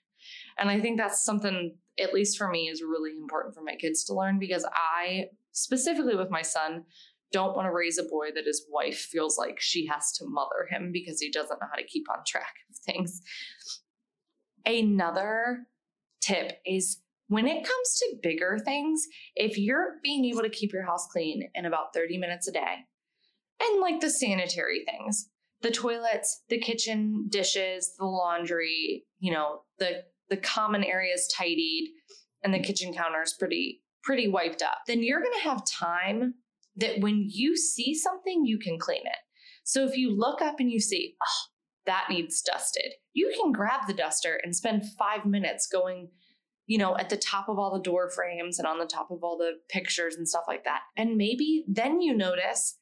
And 0.59 0.71
I 0.71 0.81
think 0.81 0.99
that's 0.99 1.25
something, 1.25 1.77
at 2.01 2.15
least 2.15 2.39
for 2.39 2.49
me, 2.49 2.69
is 2.69 2.83
really 2.83 3.11
important 3.17 3.55
for 3.55 3.63
my 3.63 3.77
kids 3.77 4.05
to 4.05 4.15
learn 4.15 4.39
because 4.39 4.67
I 4.75 5.27
specifically 5.57 6.15
with 6.15 6.31
my 6.31 6.43
son, 6.43 6.85
don't 7.33 7.57
want 7.57 7.67
to 7.67 7.73
raise 7.73 7.99
a 7.99 8.05
boy 8.05 8.29
that 8.35 8.47
his 8.47 8.65
wife 8.71 8.99
feels 8.99 9.37
like 9.37 9.57
she 9.59 9.87
has 9.87 10.13
to 10.13 10.25
mother 10.27 10.69
him 10.71 10.91
because 10.93 11.21
he 11.21 11.31
doesn't 11.31 11.61
know 11.61 11.67
how 11.69 11.77
to 11.77 11.87
keep 11.87 12.05
on 12.11 12.23
track 12.27 12.55
of 12.71 12.77
things. 12.77 13.21
Another 14.65 15.67
tip 16.21 16.59
is 16.65 17.01
when 17.29 17.49
it 17.49 17.65
comes 17.65 17.99
to 17.99 18.17
bigger 18.23 18.59
things, 18.65 19.07
if 19.35 19.59
you're 19.59 19.95
being 20.03 20.25
able 20.27 20.43
to 20.43 20.49
keep 20.49 20.73
your 20.73 20.85
house 20.85 21.09
clean 21.11 21.49
in 21.55 21.67
about 21.67 21.93
30 21.93 22.19
minutes 22.19 22.47
a 22.47 22.53
day, 22.53 22.85
and 23.61 23.81
like 23.81 24.01
the 24.01 24.11
sanitary 24.11 24.85
things, 24.85 25.29
the 25.63 25.71
toilets, 25.71 26.43
the 26.49 26.59
kitchen 26.59 27.27
dishes, 27.29 27.93
the 27.99 28.05
laundry, 28.05 29.05
you 29.19 29.33
know, 29.33 29.63
the 29.79 30.05
the 30.29 30.37
common 30.37 30.83
areas 30.83 31.33
tidied 31.37 31.93
and 32.43 32.53
the 32.53 32.59
kitchen 32.59 32.93
counters 32.93 33.35
pretty 33.39 33.83
pretty 34.03 34.29
wiped 34.29 34.63
up. 34.63 34.79
Then 34.87 35.03
you're 35.03 35.21
going 35.23 35.35
to 35.35 35.49
have 35.49 35.67
time 35.67 36.35
that 36.77 37.01
when 37.01 37.27
you 37.29 37.57
see 37.57 37.95
something 37.95 38.45
you 38.45 38.59
can 38.59 38.79
clean 38.79 39.07
it. 39.07 39.19
So 39.65 39.85
if 39.85 39.97
you 39.97 40.17
look 40.17 40.43
up 40.43 40.61
and 40.61 40.71
you 40.71 40.79
see, 40.79 41.17
"Oh, 41.23 41.47
that 41.87 42.07
needs 42.11 42.43
dusted." 42.43 42.93
You 43.13 43.33
can 43.41 43.53
grab 43.53 43.87
the 43.87 43.95
duster 43.95 44.39
and 44.43 44.55
spend 44.55 44.85
5 44.99 45.25
minutes 45.25 45.67
going 45.67 46.11
you 46.67 46.79
know, 46.79 46.97
at 46.99 47.09
the 47.09 47.17
top 47.17 47.49
of 47.49 47.59
all 47.59 47.73
the 47.73 47.83
door 47.83 48.11
frames 48.11 48.59
and 48.59 48.67
on 48.67 48.79
the 48.79 48.87
top 48.87 49.11
of 49.11 49.23
all 49.23 49.39
the 49.39 49.53
pictures 49.69 50.17
and 50.17 50.29
stuff 50.29 50.45
like 50.49 50.65
that. 50.65 50.81
And 50.97 51.17
maybe 51.17 51.65
then 51.69 52.01
you 52.01 52.15
notice 52.15 52.79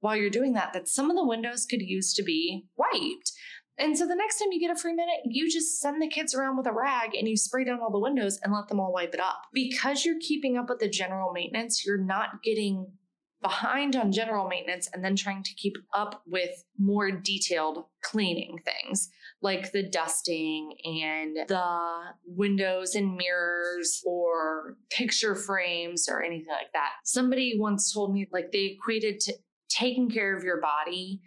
while 0.00 0.16
you're 0.16 0.30
doing 0.30 0.54
that 0.54 0.72
that 0.72 0.88
some 0.88 1.10
of 1.10 1.16
the 1.16 1.26
windows 1.26 1.66
could 1.66 1.80
use 1.80 2.12
to 2.14 2.22
be 2.22 2.66
wiped. 2.76 3.32
And 3.78 3.96
so 3.96 4.06
the 4.06 4.14
next 4.14 4.38
time 4.38 4.48
you 4.52 4.60
get 4.60 4.76
a 4.76 4.78
free 4.78 4.92
minute, 4.92 5.20
you 5.24 5.50
just 5.50 5.80
send 5.80 6.02
the 6.02 6.08
kids 6.08 6.34
around 6.34 6.58
with 6.58 6.66
a 6.66 6.72
rag 6.72 7.14
and 7.14 7.26
you 7.26 7.36
spray 7.36 7.64
down 7.64 7.80
all 7.80 7.90
the 7.90 7.98
windows 7.98 8.38
and 8.42 8.52
let 8.52 8.68
them 8.68 8.78
all 8.78 8.92
wipe 8.92 9.14
it 9.14 9.20
up. 9.20 9.42
Because 9.54 10.04
you're 10.04 10.20
keeping 10.20 10.58
up 10.58 10.68
with 10.68 10.80
the 10.80 10.88
general 10.88 11.32
maintenance, 11.32 11.84
you're 11.86 11.96
not 11.96 12.42
getting 12.42 12.92
behind 13.40 13.96
on 13.96 14.12
general 14.12 14.48
maintenance 14.48 14.88
and 14.92 15.02
then 15.02 15.16
trying 15.16 15.42
to 15.42 15.54
keep 15.54 15.76
up 15.94 16.22
with 16.26 16.64
more 16.78 17.10
detailed 17.10 17.84
cleaning 18.02 18.58
things 18.66 19.08
like 19.42 19.72
the 19.72 19.82
dusting 19.82 20.74
and 20.84 21.48
the 21.48 22.00
windows 22.26 22.94
and 22.94 23.16
mirrors 23.16 24.02
or 24.04 24.76
picture 24.90 25.34
frames 25.34 26.08
or 26.08 26.22
anything 26.22 26.52
like 26.52 26.72
that. 26.74 26.90
Somebody 27.04 27.54
once 27.58 27.92
told 27.92 28.12
me 28.12 28.28
like 28.32 28.52
they 28.52 28.76
equated 28.78 29.20
to 29.20 29.34
taking 29.70 30.10
care 30.10 30.36
of 30.36 30.44
your 30.44 30.60
body 30.60 31.20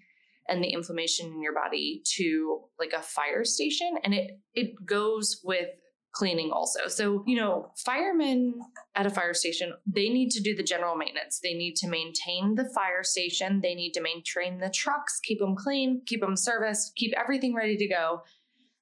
and 0.48 0.64
the 0.64 0.70
inflammation 0.70 1.28
in 1.28 1.42
your 1.42 1.54
body 1.54 2.02
to 2.16 2.62
like 2.78 2.94
a 2.94 3.02
fire 3.02 3.44
station 3.44 3.96
and 4.04 4.14
it 4.14 4.32
it 4.54 4.74
goes 4.86 5.40
with 5.44 5.70
cleaning 6.14 6.52
also. 6.52 6.88
So, 6.88 7.24
you 7.26 7.36
know, 7.36 7.72
firemen 7.84 8.54
at 8.96 9.08
a 9.08 9.10
fire 9.10 9.34
station, 9.34 9.74
they 9.86 10.10
need 10.10 10.30
to 10.32 10.42
do 10.42 10.56
the 10.56 10.64
general 10.64 10.96
maintenance. 10.96 11.40
They 11.42 11.56
need 11.56 11.76
to 11.78 11.88
maintain 11.90 12.56
the 12.56 12.70
fire 12.74 13.04
station, 13.04 13.62
they 13.62 13.74
need 13.74 13.94
to 13.94 14.02
maintain 14.02 14.60
the 14.60 14.70
trucks, 14.70 15.20
keep 15.24 15.40
them 15.40 15.56
clean, 15.56 16.04
keep 16.06 16.22
them 16.22 16.38
serviced, 16.38 16.96
keep 16.96 17.14
everything 17.18 17.56
ready 17.56 17.76
to 17.78 17.88
go. 17.88 18.22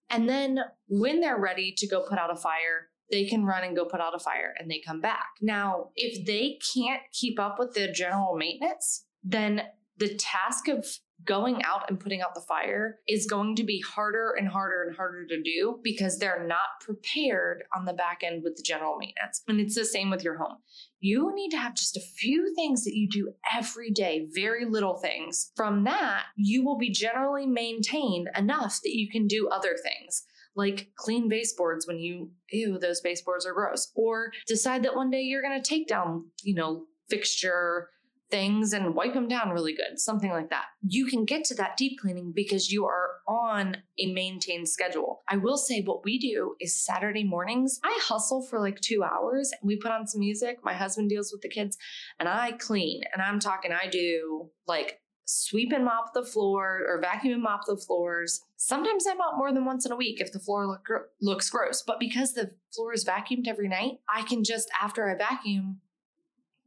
And 0.09 0.27
then 0.27 0.59
when 0.89 1.21
they're 1.21 1.39
ready 1.39 1.73
to 1.77 1.87
go 1.87 2.05
put 2.07 2.19
out 2.19 2.31
a 2.31 2.35
fire, 2.35 2.89
they 3.09 3.25
can 3.25 3.45
run 3.45 3.63
and 3.63 3.75
go 3.75 3.85
put 3.85 4.01
out 4.01 4.15
a 4.15 4.19
fire 4.19 4.53
and 4.57 4.69
they 4.69 4.81
come 4.85 4.99
back. 4.99 5.27
Now, 5.41 5.89
if 5.95 6.25
they 6.25 6.59
can't 6.73 7.01
keep 7.13 7.39
up 7.39 7.57
with 7.59 7.73
the 7.73 7.91
general 7.91 8.35
maintenance, 8.35 9.05
then 9.23 9.63
the 9.97 10.15
task 10.15 10.67
of 10.67 10.85
going 11.25 11.61
out 11.63 11.89
and 11.89 11.99
putting 11.99 12.21
out 12.21 12.33
the 12.33 12.43
fire 12.47 12.97
is 13.07 13.27
going 13.27 13.55
to 13.55 13.63
be 13.63 13.81
harder 13.81 14.33
and 14.37 14.47
harder 14.47 14.83
and 14.83 14.95
harder 14.95 15.25
to 15.27 15.41
do 15.41 15.79
because 15.83 16.17
they're 16.17 16.45
not 16.47 16.81
prepared 16.83 17.63
on 17.75 17.85
the 17.85 17.93
back 17.93 18.21
end 18.23 18.41
with 18.43 18.55
the 18.55 18.63
general 18.63 18.97
maintenance. 18.97 19.43
And 19.47 19.59
it's 19.59 19.75
the 19.75 19.85
same 19.85 20.09
with 20.09 20.23
your 20.23 20.37
home. 20.37 20.57
You 20.99 21.31
need 21.35 21.49
to 21.49 21.57
have 21.57 21.75
just 21.75 21.97
a 21.97 22.01
few 22.17 22.53
things 22.55 22.83
that 22.83 22.95
you 22.95 23.07
do 23.07 23.33
every 23.53 23.91
day, 23.91 24.27
very 24.33 24.65
little 24.65 24.97
things. 24.97 25.51
From 25.55 25.83
that, 25.83 26.23
you 26.35 26.65
will 26.65 26.77
be 26.77 26.91
generally 26.91 27.45
maintained 27.45 28.29
enough 28.35 28.79
that 28.83 28.95
you 28.95 29.09
can 29.11 29.27
do 29.27 29.47
other 29.49 29.75
things 29.83 30.23
like 30.55 30.89
clean 30.97 31.29
baseboards 31.29 31.87
when 31.87 31.97
you, 31.97 32.29
ew, 32.51 32.77
those 32.77 33.01
baseboards 33.01 33.45
are 33.45 33.53
gross. 33.53 33.91
Or 33.95 34.31
decide 34.47 34.83
that 34.83 34.95
one 34.95 35.09
day 35.09 35.21
you're 35.21 35.41
going 35.41 35.61
to 35.61 35.69
take 35.69 35.87
down, 35.87 36.25
you 36.43 36.55
know, 36.55 36.85
fixture 37.09 37.89
things 38.31 38.73
and 38.73 38.95
wipe 38.95 39.13
them 39.13 39.27
down 39.27 39.49
really 39.49 39.73
good, 39.73 39.99
something 39.99 40.31
like 40.31 40.49
that. 40.49 40.65
You 40.81 41.05
can 41.05 41.25
get 41.25 41.43
to 41.45 41.55
that 41.55 41.77
deep 41.77 41.99
cleaning 41.99 42.31
because 42.33 42.71
you 42.71 42.85
are 42.85 43.17
on 43.27 43.77
a 43.99 44.11
maintained 44.13 44.69
schedule. 44.69 45.21
I 45.29 45.37
will 45.37 45.57
say 45.57 45.81
what 45.81 46.03
we 46.03 46.17
do 46.17 46.55
is 46.59 46.83
Saturday 46.83 47.23
mornings, 47.23 47.79
I 47.83 47.99
hustle 48.01 48.41
for 48.41 48.59
like 48.59 48.79
two 48.79 49.03
hours 49.03 49.51
and 49.51 49.67
we 49.67 49.75
put 49.75 49.91
on 49.91 50.07
some 50.07 50.19
music. 50.19 50.59
My 50.63 50.73
husband 50.73 51.09
deals 51.09 51.31
with 51.31 51.41
the 51.41 51.49
kids 51.49 51.77
and 52.19 52.27
I 52.27 52.53
clean. 52.53 53.03
And 53.13 53.21
I'm 53.21 53.39
talking, 53.39 53.71
I 53.71 53.87
do 53.87 54.49
like 54.67 54.99
sweep 55.25 55.71
and 55.71 55.85
mop 55.85 56.13
the 56.13 56.23
floor 56.23 56.81
or 56.87 56.99
vacuum 56.99 57.33
and 57.33 57.43
mop 57.43 57.65
the 57.65 57.77
floors. 57.77 58.41
Sometimes 58.57 59.05
I 59.07 59.13
mop 59.13 59.37
more 59.37 59.53
than 59.53 59.65
once 59.65 59.85
in 59.85 59.91
a 59.91 59.95
week 59.95 60.19
if 60.19 60.31
the 60.31 60.39
floor 60.39 60.67
look, 60.67 60.87
looks 61.21 61.49
gross. 61.49 61.83
But 61.85 61.99
because 61.99 62.33
the 62.33 62.51
floor 62.73 62.93
is 62.93 63.05
vacuumed 63.05 63.47
every 63.47 63.67
night, 63.67 63.99
I 64.13 64.23
can 64.23 64.43
just, 64.43 64.69
after 64.81 65.09
I 65.09 65.15
vacuum, 65.15 65.79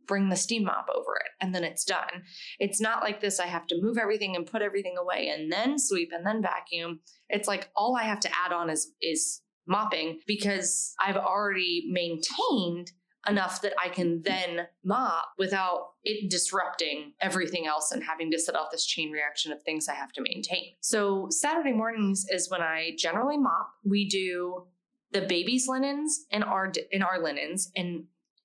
bring 0.06 0.28
the 0.28 0.36
steam 0.36 0.64
mop 0.64 0.86
over 0.94 1.16
it 1.16 1.30
and 1.40 1.54
then 1.54 1.64
it's 1.64 1.84
done. 1.84 2.22
It's 2.58 2.80
not 2.80 3.02
like 3.02 3.20
this 3.20 3.40
I 3.40 3.46
have 3.46 3.66
to 3.68 3.80
move 3.80 3.98
everything 3.98 4.36
and 4.36 4.46
put 4.46 4.62
everything 4.62 4.96
away 4.98 5.28
and 5.28 5.50
then 5.52 5.78
sweep 5.78 6.10
and 6.12 6.26
then 6.26 6.42
vacuum. 6.42 7.00
It's 7.28 7.48
like 7.48 7.70
all 7.76 7.96
I 7.96 8.04
have 8.04 8.20
to 8.20 8.30
add 8.44 8.52
on 8.52 8.70
is 8.70 8.92
is 9.00 9.42
mopping 9.66 10.20
because 10.26 10.94
I've 11.00 11.16
already 11.16 11.88
maintained 11.90 12.92
enough 13.26 13.62
that 13.62 13.72
I 13.82 13.88
can 13.88 14.22
then 14.22 14.66
mop 14.84 15.24
without 15.38 15.92
it 16.02 16.30
disrupting 16.30 17.12
everything 17.20 17.66
else 17.66 17.90
and 17.90 18.02
having 18.02 18.30
to 18.30 18.38
set 18.38 18.54
off 18.54 18.70
this 18.70 18.84
chain 18.84 19.10
reaction 19.10 19.52
of 19.52 19.62
things 19.62 19.88
I 19.88 19.94
have 19.94 20.12
to 20.12 20.22
maintain. 20.22 20.74
So 20.80 21.28
Saturday 21.30 21.72
mornings 21.72 22.26
is 22.28 22.50
when 22.50 22.60
I 22.60 22.92
generally 22.98 23.38
mop. 23.38 23.70
We 23.82 24.08
do 24.08 24.66
the 25.12 25.22
baby's 25.22 25.66
linens 25.68 26.26
and 26.30 26.44
our 26.44 26.72
in 26.90 27.02
our 27.02 27.22
linens 27.22 27.70
and 27.76 28.04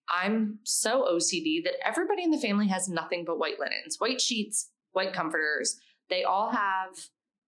I'm 0.10 0.60
so 0.64 1.04
OCD 1.04 1.64
that 1.64 1.76
everybody 1.86 2.24
in 2.24 2.32
the 2.32 2.40
family 2.40 2.68
has 2.68 2.90
nothing 2.90 3.26
but 3.26 3.40
white 3.40 3.60
linens, 3.60 3.98
white 4.00 4.22
sheets, 4.22 4.70
white 4.92 5.14
comforters. 5.14 5.78
They 6.10 6.24
all 6.24 6.50
have 6.50 6.90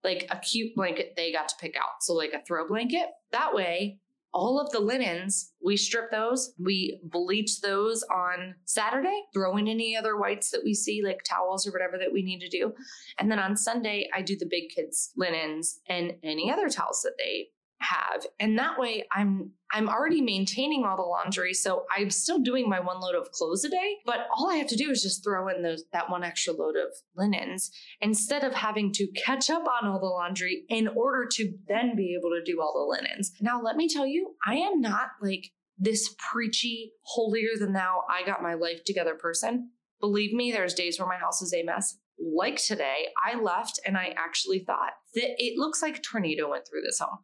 like 0.03 0.27
a 0.29 0.37
cute 0.37 0.75
blanket 0.75 1.13
they 1.15 1.31
got 1.31 1.49
to 1.49 1.55
pick 1.59 1.75
out. 1.75 2.01
So, 2.01 2.13
like 2.13 2.33
a 2.33 2.43
throw 2.45 2.67
blanket. 2.67 3.07
That 3.31 3.53
way, 3.53 3.99
all 4.33 4.59
of 4.59 4.71
the 4.71 4.79
linens, 4.79 5.51
we 5.63 5.75
strip 5.75 6.09
those, 6.11 6.53
we 6.57 6.99
bleach 7.03 7.61
those 7.61 8.03
on 8.03 8.55
Saturday, 8.65 9.23
throw 9.33 9.57
in 9.57 9.67
any 9.67 9.95
other 9.95 10.17
whites 10.17 10.51
that 10.51 10.61
we 10.63 10.73
see, 10.73 11.01
like 11.03 11.21
towels 11.23 11.67
or 11.67 11.71
whatever 11.71 11.97
that 11.97 12.13
we 12.13 12.23
need 12.23 12.39
to 12.39 12.49
do. 12.49 12.73
And 13.17 13.29
then 13.29 13.39
on 13.39 13.57
Sunday, 13.57 14.09
I 14.13 14.21
do 14.21 14.37
the 14.37 14.47
big 14.49 14.69
kids' 14.69 15.11
linens 15.17 15.79
and 15.87 16.13
any 16.23 16.51
other 16.51 16.69
towels 16.69 17.01
that 17.03 17.17
they 17.17 17.49
have. 17.81 18.25
And 18.39 18.57
that 18.57 18.79
way 18.79 19.05
i'm 19.11 19.51
i'm 19.71 19.89
already 19.89 20.21
maintaining 20.21 20.83
all 20.83 20.95
the 20.95 21.01
laundry 21.01 21.53
so 21.53 21.85
i'm 21.95 22.09
still 22.09 22.39
doing 22.39 22.69
my 22.69 22.79
one 22.79 22.99
load 22.99 23.15
of 23.15 23.31
clothes 23.31 23.63
a 23.63 23.69
day 23.69 23.97
but 24.05 24.27
all 24.35 24.49
i 24.49 24.55
have 24.55 24.67
to 24.67 24.75
do 24.75 24.89
is 24.89 25.01
just 25.01 25.23
throw 25.23 25.47
in 25.47 25.61
those 25.61 25.83
that 25.93 26.09
one 26.09 26.23
extra 26.23 26.53
load 26.53 26.75
of 26.75 26.89
linens 27.15 27.71
instead 28.01 28.43
of 28.43 28.53
having 28.53 28.91
to 28.91 29.07
catch 29.25 29.49
up 29.49 29.63
on 29.67 29.87
all 29.87 29.99
the 29.99 30.05
laundry 30.05 30.63
in 30.69 30.87
order 30.89 31.27
to 31.31 31.53
then 31.67 31.95
be 31.95 32.15
able 32.17 32.29
to 32.29 32.43
do 32.43 32.61
all 32.61 32.73
the 32.73 32.97
linens. 32.97 33.31
Now 33.41 33.61
let 33.61 33.75
me 33.75 33.87
tell 33.87 34.05
you 34.05 34.35
i 34.45 34.55
am 34.55 34.81
not 34.81 35.09
like 35.21 35.51
this 35.77 36.15
preachy 36.31 36.91
holier 37.03 37.57
than 37.57 37.73
thou 37.73 38.03
i 38.09 38.25
got 38.25 38.43
my 38.43 38.53
life 38.53 38.83
together 38.83 39.15
person. 39.15 39.71
Believe 39.99 40.33
me 40.33 40.51
there's 40.51 40.73
days 40.73 40.99
where 40.99 41.07
my 41.07 41.17
house 41.17 41.41
is 41.41 41.53
a 41.53 41.63
mess. 41.63 41.97
Like 42.19 42.57
today, 42.57 43.07
I 43.25 43.39
left 43.39 43.79
and 43.85 43.97
I 43.97 44.13
actually 44.17 44.59
thought 44.59 44.91
that 45.15 45.29
it 45.37 45.57
looks 45.57 45.81
like 45.81 45.97
a 45.97 46.01
tornado 46.01 46.49
went 46.49 46.67
through 46.67 46.81
this 46.81 46.99
home. 46.99 47.19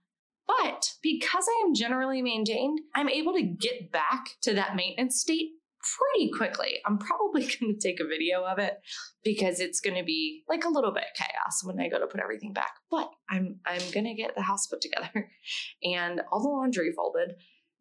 But 0.48 0.94
because 1.04 1.46
I 1.48 1.64
am 1.66 1.76
generally 1.76 2.22
maintained, 2.22 2.80
I'm 2.96 3.10
able 3.10 3.34
to 3.34 3.44
get 3.44 3.92
back 3.92 4.30
to 4.44 4.54
that 4.54 4.76
maintenance 4.76 5.20
state 5.20 5.52
pretty 5.82 6.32
quickly. 6.32 6.78
I'm 6.86 6.98
probably 6.98 7.42
going 7.60 7.78
to 7.78 7.80
take 7.80 8.00
a 8.00 8.08
video 8.08 8.44
of 8.44 8.60
it 8.60 8.80
because 9.24 9.60
it's 9.60 9.80
going 9.80 9.98
to 9.98 10.04
be 10.04 10.44
like 10.48 10.66
a 10.66 10.70
little 10.70 10.94
bit 10.94 11.06
chaos 11.16 11.64
when 11.64 11.80
I 11.80 11.90
go 11.90 12.00
to 12.00 12.08
put 12.08 12.22
everything 12.22 12.54
back. 12.54 12.72
But 12.90 13.10
I'm 13.30 13.60
I'm 13.66 13.82
going 13.92 14.06
to 14.06 14.14
get 14.14 14.36
the 14.36 14.42
house 14.42 14.68
put 14.68 14.82
together 14.82 15.30
and 15.84 16.22
all 16.32 16.42
the 16.42 16.50
laundry 16.50 16.92
folded 16.96 17.36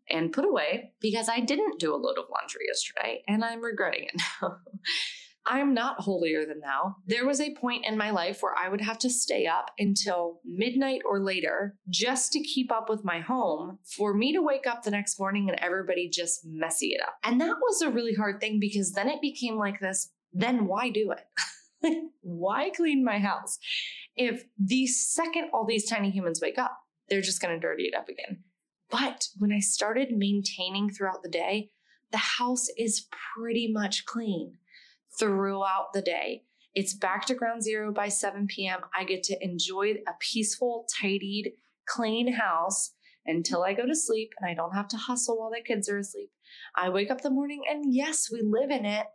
and 0.09 0.33
put 0.33 0.45
away 0.45 0.93
because 1.01 1.29
I 1.29 1.41
didn't 1.41 1.81
do 1.81 1.95
a 1.95 1.97
load 1.97 2.19
of 2.19 2.27
laundry 2.31 2.67
yesterday 2.69 3.23
and 3.27 3.45
I'm 3.45 3.63
regretting 3.63 4.05
it 4.05 4.23
now. 4.43 4.57
I'm 5.47 5.75
not 5.75 6.01
holier 6.01 6.45
than 6.45 6.61
thou. 6.61 6.97
There 7.07 7.27
was 7.27 7.41
a 7.41 7.55
point 7.55 7.87
in 7.87 7.97
my 7.97 8.11
life 8.11 8.43
where 8.43 8.55
I 8.57 8.69
would 8.69 8.81
have 8.81 8.99
to 9.01 9.11
stay 9.11 9.47
up 9.47 9.71
until 9.79 10.41
midnight 10.45 11.03
or 11.09 11.21
later 11.21 11.77
just 11.89 12.33
to 12.33 12.41
keep 12.41 12.73
up 12.73 12.89
with 12.89 13.05
my 13.05 13.21
home 13.21 13.79
for 13.97 14.13
me 14.13 14.33
to 14.33 14.43
wake 14.43 14.67
up 14.67 14.83
the 14.83 14.91
next 14.91 15.19
morning 15.19 15.49
and 15.49 15.59
everybody 15.61 16.09
just 16.09 16.41
messy 16.45 16.89
it 16.89 17.01
up. 17.01 17.15
And 17.23 17.41
that 17.41 17.57
was 17.61 17.81
a 17.81 17.91
really 17.91 18.15
hard 18.15 18.41
thing 18.41 18.59
because 18.61 18.93
then 18.93 19.09
it 19.09 19.21
became 19.21 19.57
like 19.57 19.81
this 19.81 20.11
then 20.37 20.67
why 20.67 20.91
do 20.91 21.13
it? 21.13 22.03
why 22.21 22.71
clean 22.71 23.05
my 23.05 23.19
house? 23.19 23.59
If 24.17 24.45
the 24.59 24.87
second 24.87 25.51
all 25.53 25.65
these 25.65 25.89
tiny 25.89 26.11
humans 26.11 26.41
wake 26.43 26.59
up, 26.59 26.77
they're 27.09 27.21
just 27.21 27.41
going 27.41 27.55
to 27.55 27.61
dirty 27.61 27.85
it 27.85 27.95
up 27.97 28.09
again. 28.09 28.43
But 28.91 29.29
when 29.39 29.53
I 29.53 29.61
started 29.61 30.13
maintaining 30.13 30.91
throughout 30.91 31.23
the 31.23 31.31
day, 31.31 31.71
the 32.13 32.19
house 32.19 32.69
is 32.77 33.07
pretty 33.35 33.71
much 33.73 34.05
clean 34.05 34.59
throughout 35.19 35.93
the 35.93 36.03
day. 36.03 36.43
It's 36.75 36.95
back 36.95 37.25
to 37.27 37.35
ground 37.35 37.63
zero 37.63 37.93
by 37.93 38.09
7 38.09 38.47
p.m. 38.47 38.81
I 38.95 39.05
get 39.05 39.23
to 39.25 39.43
enjoy 39.43 39.95
a 40.07 40.13
peaceful, 40.21 40.87
tidied, 41.01 41.53
clean 41.89 42.35
house 42.35 42.93
until 43.25 43.63
I 43.63 43.73
go 43.73 43.87
to 43.87 43.95
sleep 43.95 44.33
and 44.39 44.51
I 44.51 44.55
don't 44.55 44.75
have 44.75 44.89
to 44.89 44.97
hustle 44.97 45.39
while 45.39 45.51
the 45.51 45.63
kids 45.63 45.89
are 45.89 45.99
asleep. 45.99 46.31
I 46.77 46.91
wake 46.91 47.11
up 47.11 47.23
the 47.23 47.31
morning 47.31 47.63
and 47.69 47.95
yes, 47.95 48.31
we 48.31 48.43
live 48.43 48.71
in 48.71 48.85
it, 48.85 49.07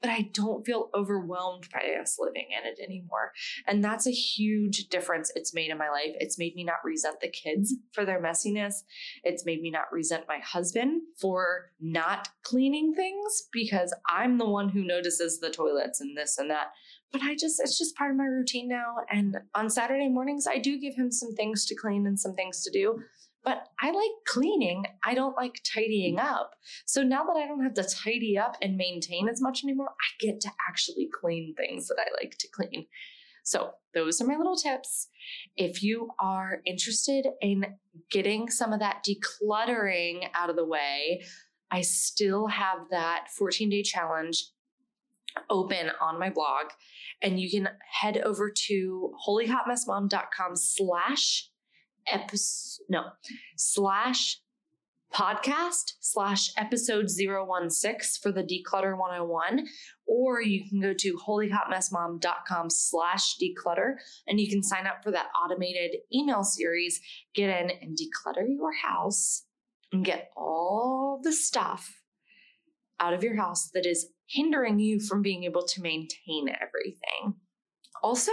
but 0.00 0.10
I 0.10 0.30
don't 0.32 0.64
feel 0.64 0.90
overwhelmed 0.94 1.68
by 1.72 1.96
us 2.00 2.18
living 2.18 2.46
in 2.50 2.66
it 2.66 2.78
anymore. 2.82 3.32
And 3.66 3.84
that's 3.84 4.06
a 4.06 4.12
huge 4.12 4.88
difference 4.88 5.32
it's 5.34 5.54
made 5.54 5.70
in 5.70 5.78
my 5.78 5.90
life. 5.90 6.14
It's 6.20 6.38
made 6.38 6.54
me 6.54 6.64
not 6.64 6.84
resent 6.84 7.20
the 7.20 7.28
kids 7.28 7.74
for 7.92 8.04
their 8.04 8.22
messiness. 8.22 8.74
It's 9.24 9.44
made 9.44 9.60
me 9.60 9.70
not 9.70 9.92
resent 9.92 10.24
my 10.28 10.38
husband 10.38 11.02
for 11.20 11.70
not 11.80 12.28
cleaning 12.42 12.94
things 12.94 13.48
because 13.52 13.94
I'm 14.08 14.38
the 14.38 14.48
one 14.48 14.68
who 14.68 14.84
notices 14.84 15.40
the 15.40 15.50
toilets 15.50 16.00
and 16.00 16.16
this 16.16 16.38
and 16.38 16.50
that. 16.50 16.68
But 17.10 17.22
I 17.22 17.34
just, 17.34 17.60
it's 17.60 17.78
just 17.78 17.96
part 17.96 18.10
of 18.10 18.18
my 18.18 18.26
routine 18.26 18.68
now. 18.68 18.96
And 19.10 19.38
on 19.54 19.70
Saturday 19.70 20.08
mornings, 20.08 20.46
I 20.46 20.58
do 20.58 20.78
give 20.78 20.94
him 20.94 21.10
some 21.10 21.34
things 21.34 21.64
to 21.66 21.74
clean 21.74 22.06
and 22.06 22.20
some 22.20 22.34
things 22.34 22.62
to 22.64 22.70
do. 22.70 23.02
But 23.44 23.68
I 23.80 23.90
like 23.90 24.10
cleaning. 24.26 24.84
I 25.04 25.14
don't 25.14 25.36
like 25.36 25.62
tidying 25.64 26.16
mm. 26.16 26.24
up. 26.24 26.52
So 26.86 27.02
now 27.02 27.24
that 27.24 27.36
I 27.36 27.46
don't 27.46 27.62
have 27.62 27.74
to 27.74 27.84
tidy 27.84 28.36
up 28.36 28.56
and 28.60 28.76
maintain 28.76 29.28
as 29.28 29.40
much 29.40 29.62
anymore, 29.64 29.90
I 29.90 30.24
get 30.24 30.40
to 30.42 30.50
actually 30.68 31.08
clean 31.20 31.54
things 31.56 31.88
that 31.88 31.98
I 31.98 32.22
like 32.22 32.36
to 32.38 32.48
clean. 32.48 32.86
So, 33.44 33.70
those 33.94 34.20
are 34.20 34.26
my 34.26 34.36
little 34.36 34.56
tips. 34.56 35.08
If 35.56 35.82
you 35.82 36.10
are 36.20 36.60
interested 36.66 37.26
in 37.40 37.64
getting 38.10 38.50
some 38.50 38.74
of 38.74 38.80
that 38.80 39.06
decluttering 39.08 40.28
out 40.34 40.50
of 40.50 40.56
the 40.56 40.66
way, 40.66 41.22
I 41.70 41.80
still 41.80 42.48
have 42.48 42.90
that 42.90 43.28
14 43.30 43.70
day 43.70 43.82
challenge 43.82 44.44
open 45.48 45.90
on 46.00 46.18
my 46.18 46.30
blog 46.30 46.66
and 47.22 47.40
you 47.40 47.50
can 47.50 47.68
head 47.90 48.18
over 48.18 48.50
to 48.50 49.12
holyhotmessmom.com 49.26 50.56
slash 50.56 51.48
episode, 52.12 52.84
no, 52.88 53.04
slash 53.56 54.40
podcast 55.12 55.92
slash 56.00 56.50
episode 56.58 57.10
016 57.10 58.20
for 58.22 58.30
the 58.30 58.42
declutter 58.42 58.96
101 58.96 59.66
or 60.06 60.42
you 60.42 60.68
can 60.68 60.80
go 60.80 60.92
to 60.92 61.18
holyhotmessmom.com 61.26 62.68
slash 62.68 63.36
declutter 63.38 63.94
and 64.26 64.38
you 64.38 64.50
can 64.50 64.62
sign 64.62 64.86
up 64.86 65.02
for 65.02 65.10
that 65.10 65.28
automated 65.42 65.96
email 66.14 66.44
series 66.44 67.00
get 67.34 67.48
in 67.48 67.70
and 67.80 67.96
declutter 67.96 68.46
your 68.46 68.72
house 68.74 69.44
and 69.92 70.04
get 70.04 70.30
all 70.36 71.20
the 71.22 71.32
stuff 71.32 72.02
out 73.00 73.14
of 73.14 73.22
your 73.22 73.36
house 73.36 73.70
that 73.70 73.86
is 73.86 74.08
hindering 74.26 74.78
you 74.78 75.00
from 75.00 75.22
being 75.22 75.44
able 75.44 75.64
to 75.64 75.80
maintain 75.80 76.48
everything. 76.48 77.34
Also 78.02 78.32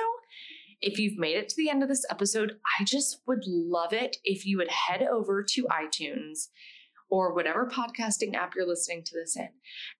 if 0.81 0.99
you've 0.99 1.17
made 1.17 1.35
it 1.35 1.49
to 1.49 1.55
the 1.57 1.69
end 1.69 1.83
of 1.83 1.89
this 1.89 2.05
episode, 2.09 2.57
I 2.79 2.83
just 2.83 3.21
would 3.27 3.43
love 3.45 3.93
it 3.93 4.17
if 4.23 4.45
you 4.45 4.57
would 4.57 4.69
head 4.69 5.01
over 5.03 5.43
to 5.43 5.67
iTunes 5.71 6.47
or 7.09 7.33
whatever 7.33 7.69
podcasting 7.69 8.35
app 8.35 8.53
you're 8.55 8.67
listening 8.67 9.03
to 9.05 9.15
this 9.15 9.35
in 9.35 9.49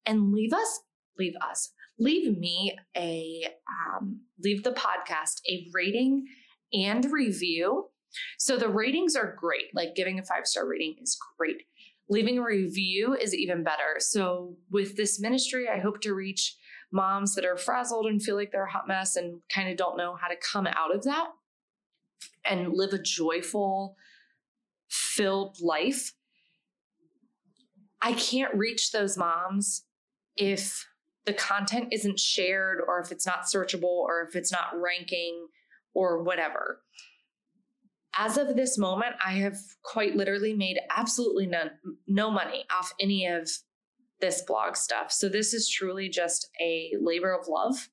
and 0.06 0.34
leave 0.34 0.54
us, 0.54 0.82
leave 1.18 1.36
us, 1.48 1.72
leave 2.00 2.38
me 2.38 2.76
a, 2.98 3.46
um, 3.70 4.22
leave 4.44 4.64
the 4.64 4.72
podcast 4.72 5.42
a 5.50 5.68
rating 5.74 6.26
and 6.74 7.06
review. 7.12 7.86
So 8.38 8.58
the 8.58 8.70
ratings 8.70 9.16
are 9.16 9.36
great. 9.40 9.66
Like 9.74 9.96
giving 9.96 10.20
a 10.20 10.24
five 10.24 10.46
star 10.46 10.68
rating 10.68 10.96
is 11.02 11.18
great. 11.38 11.64
Leaving 12.10 12.38
a 12.38 12.44
review 12.44 13.16
is 13.16 13.34
even 13.34 13.64
better. 13.64 13.98
So 14.00 14.56
with 14.70 14.96
this 14.96 15.20
ministry, 15.20 15.68
I 15.68 15.80
hope 15.80 16.02
to 16.02 16.14
reach 16.14 16.56
moms 16.96 17.36
that 17.36 17.46
are 17.46 17.58
frazzled 17.58 18.08
and 18.08 18.24
feel 18.24 18.36
like 18.36 18.52
they're 18.52 18.64
a 18.64 18.72
hot 18.72 18.88
mess 18.88 19.18
and 19.18 19.42
kind 19.54 19.70
of 19.70 19.76
don't 19.76 19.98
know 19.98 20.16
how 20.16 20.28
to 20.28 20.36
come 20.52 20.66
out 20.66 20.96
of 20.96 21.04
that 21.04 21.28
and 22.46 22.74
live 22.74 22.94
a 22.94 22.98
joyful, 22.98 23.98
filled 24.90 25.58
life. 25.62 26.14
I 28.02 28.14
can't 28.14 28.56
reach 28.56 28.92
those 28.92 29.18
moms 29.18 29.84
if 30.38 30.88
the 31.26 31.34
content 31.34 31.90
isn't 31.92 32.20
shared 32.20 32.80
or 32.88 33.02
if 33.02 33.12
it's 33.12 33.26
not 33.26 33.44
searchable 33.44 33.84
or 33.84 34.26
if 34.28 34.36
it's 34.36 34.52
not 34.52 34.80
ranking 34.80 35.48
or 35.94 36.24
whatever. 36.24 36.82
As 38.18 38.38
of 38.38 38.56
this 38.56 38.78
moment, 38.78 39.16
I 39.26 39.34
have 39.34 39.58
quite 39.84 40.16
literally 40.16 40.54
made 40.54 40.80
absolutely 40.96 41.48
none, 41.48 41.72
no 42.08 42.32
money 42.32 42.64
off 42.74 42.94
any 43.02 43.26
of 43.26 43.50
this 44.26 44.42
blog 44.42 44.76
stuff. 44.76 45.12
So 45.12 45.30
this 45.30 45.54
is 45.54 45.70
truly 45.70 46.10
just 46.10 46.50
a 46.60 46.92
labor 47.00 47.32
of 47.32 47.48
love. 47.48 47.90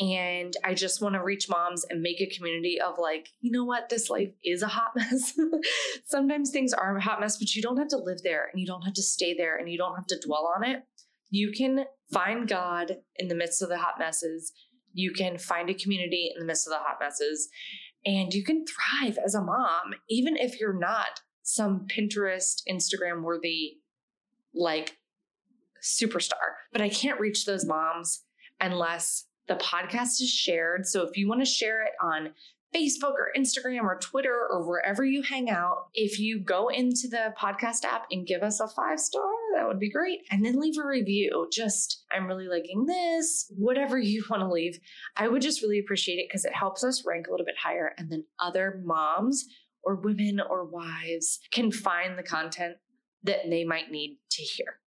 And 0.00 0.56
I 0.64 0.72
just 0.72 1.02
want 1.02 1.14
to 1.14 1.22
reach 1.22 1.48
moms 1.50 1.84
and 1.88 2.00
make 2.00 2.20
a 2.20 2.34
community 2.34 2.80
of 2.80 2.98
like, 2.98 3.28
you 3.40 3.52
know 3.52 3.64
what, 3.64 3.90
this 3.90 4.08
life 4.08 4.32
is 4.42 4.62
a 4.62 4.66
hot 4.68 4.92
mess. 4.96 5.38
Sometimes 6.06 6.50
things 6.50 6.72
are 6.72 6.96
a 6.96 7.00
hot 7.00 7.20
mess, 7.20 7.36
but 7.36 7.54
you 7.54 7.60
don't 7.60 7.76
have 7.76 7.88
to 7.88 7.98
live 7.98 8.22
there 8.24 8.48
and 8.50 8.60
you 8.60 8.66
don't 8.66 8.82
have 8.82 8.94
to 8.94 9.02
stay 9.02 9.34
there 9.34 9.56
and 9.56 9.70
you 9.70 9.76
don't 9.76 9.94
have 9.94 10.06
to 10.06 10.20
dwell 10.24 10.50
on 10.56 10.64
it. 10.64 10.82
You 11.30 11.52
can 11.52 11.84
find 12.12 12.48
God 12.48 12.96
in 13.16 13.28
the 13.28 13.34
midst 13.34 13.60
of 13.60 13.68
the 13.68 13.78
hot 13.78 13.98
messes. 13.98 14.52
You 14.94 15.12
can 15.12 15.36
find 15.36 15.68
a 15.68 15.74
community 15.74 16.32
in 16.34 16.40
the 16.40 16.46
midst 16.46 16.66
of 16.66 16.72
the 16.72 16.78
hot 16.78 16.96
messes. 17.00 17.48
And 18.06 18.32
you 18.32 18.44
can 18.44 18.64
thrive 18.66 19.18
as 19.24 19.34
a 19.34 19.42
mom, 19.42 19.94
even 20.08 20.36
if 20.36 20.58
you're 20.58 20.78
not 20.78 21.20
some 21.42 21.86
Pinterest, 21.86 22.62
Instagram 22.68 23.22
worthy, 23.22 23.78
like 24.54 24.96
superstar. 25.84 26.54
But 26.72 26.82
I 26.82 26.88
can't 26.88 27.20
reach 27.20 27.44
those 27.44 27.64
moms 27.64 28.22
unless 28.60 29.26
the 29.46 29.56
podcast 29.56 30.20
is 30.20 30.30
shared. 30.30 30.86
So 30.86 31.02
if 31.02 31.16
you 31.16 31.28
want 31.28 31.42
to 31.42 31.50
share 31.50 31.84
it 31.84 31.92
on 32.02 32.30
Facebook 32.74 33.12
or 33.12 33.30
Instagram 33.36 33.82
or 33.82 33.98
Twitter 33.98 34.48
or 34.50 34.66
wherever 34.66 35.04
you 35.04 35.22
hang 35.22 35.48
out, 35.48 35.88
if 35.94 36.18
you 36.18 36.40
go 36.40 36.68
into 36.68 37.08
the 37.08 37.32
podcast 37.38 37.84
app 37.84 38.06
and 38.10 38.26
give 38.26 38.42
us 38.42 38.58
a 38.60 38.66
five 38.66 38.98
star, 38.98 39.22
that 39.54 39.68
would 39.68 39.78
be 39.78 39.90
great. 39.90 40.20
And 40.30 40.44
then 40.44 40.58
leave 40.58 40.78
a 40.82 40.86
review. 40.86 41.46
Just, 41.52 42.04
I'm 42.10 42.26
really 42.26 42.48
liking 42.48 42.86
this, 42.86 43.50
whatever 43.56 43.98
you 43.98 44.24
want 44.28 44.42
to 44.42 44.48
leave. 44.48 44.80
I 45.16 45.28
would 45.28 45.42
just 45.42 45.62
really 45.62 45.78
appreciate 45.78 46.16
it 46.16 46.28
because 46.28 46.44
it 46.44 46.54
helps 46.54 46.82
us 46.82 47.04
rank 47.06 47.28
a 47.28 47.30
little 47.30 47.46
bit 47.46 47.58
higher. 47.62 47.92
And 47.96 48.10
then 48.10 48.24
other 48.40 48.80
moms 48.84 49.44
or 49.84 49.96
women 49.96 50.40
or 50.40 50.64
wives 50.64 51.38
can 51.52 51.70
find 51.70 52.18
the 52.18 52.22
content 52.22 52.76
that 53.22 53.48
they 53.48 53.64
might 53.64 53.90
need 53.90 54.18
to 54.32 54.42
hear. 54.42 54.80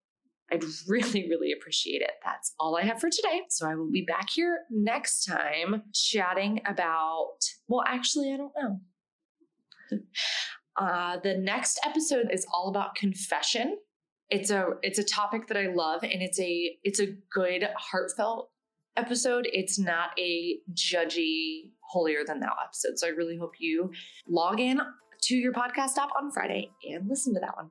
I'd 0.50 0.64
really, 0.86 1.28
really 1.30 1.52
appreciate 1.52 2.02
it. 2.02 2.12
That's 2.24 2.54
all 2.58 2.76
I 2.76 2.82
have 2.82 3.00
for 3.00 3.10
today. 3.10 3.42
So 3.48 3.68
I 3.68 3.74
will 3.74 3.90
be 3.90 4.02
back 4.02 4.30
here 4.30 4.60
next 4.70 5.24
time 5.24 5.82
chatting 5.92 6.60
about, 6.66 7.38
well, 7.68 7.84
actually, 7.86 8.32
I 8.32 8.36
don't 8.36 8.52
know. 8.60 8.80
Uh, 10.80 11.18
the 11.24 11.36
next 11.36 11.80
episode 11.84 12.28
is 12.32 12.46
all 12.54 12.68
about 12.68 12.94
confession. 12.94 13.76
It's 14.30 14.50
a 14.50 14.74
it's 14.82 15.00
a 15.00 15.02
topic 15.02 15.48
that 15.48 15.56
I 15.56 15.72
love, 15.74 16.04
and 16.04 16.22
it's 16.22 16.38
a 16.38 16.78
it's 16.84 17.00
a 17.00 17.06
good 17.32 17.68
heartfelt 17.76 18.50
episode. 18.96 19.48
It's 19.52 19.76
not 19.76 20.10
a 20.20 20.58
judgy 20.74 21.70
holier 21.80 22.20
than 22.24 22.38
thou 22.38 22.54
episode. 22.64 22.98
So 22.98 23.08
I 23.08 23.10
really 23.10 23.36
hope 23.36 23.54
you 23.58 23.90
log 24.28 24.60
in 24.60 24.80
to 25.22 25.36
your 25.36 25.52
podcast 25.52 25.98
app 25.98 26.10
on 26.16 26.30
Friday 26.30 26.70
and 26.88 27.08
listen 27.08 27.34
to 27.34 27.40
that 27.40 27.56
one. 27.56 27.70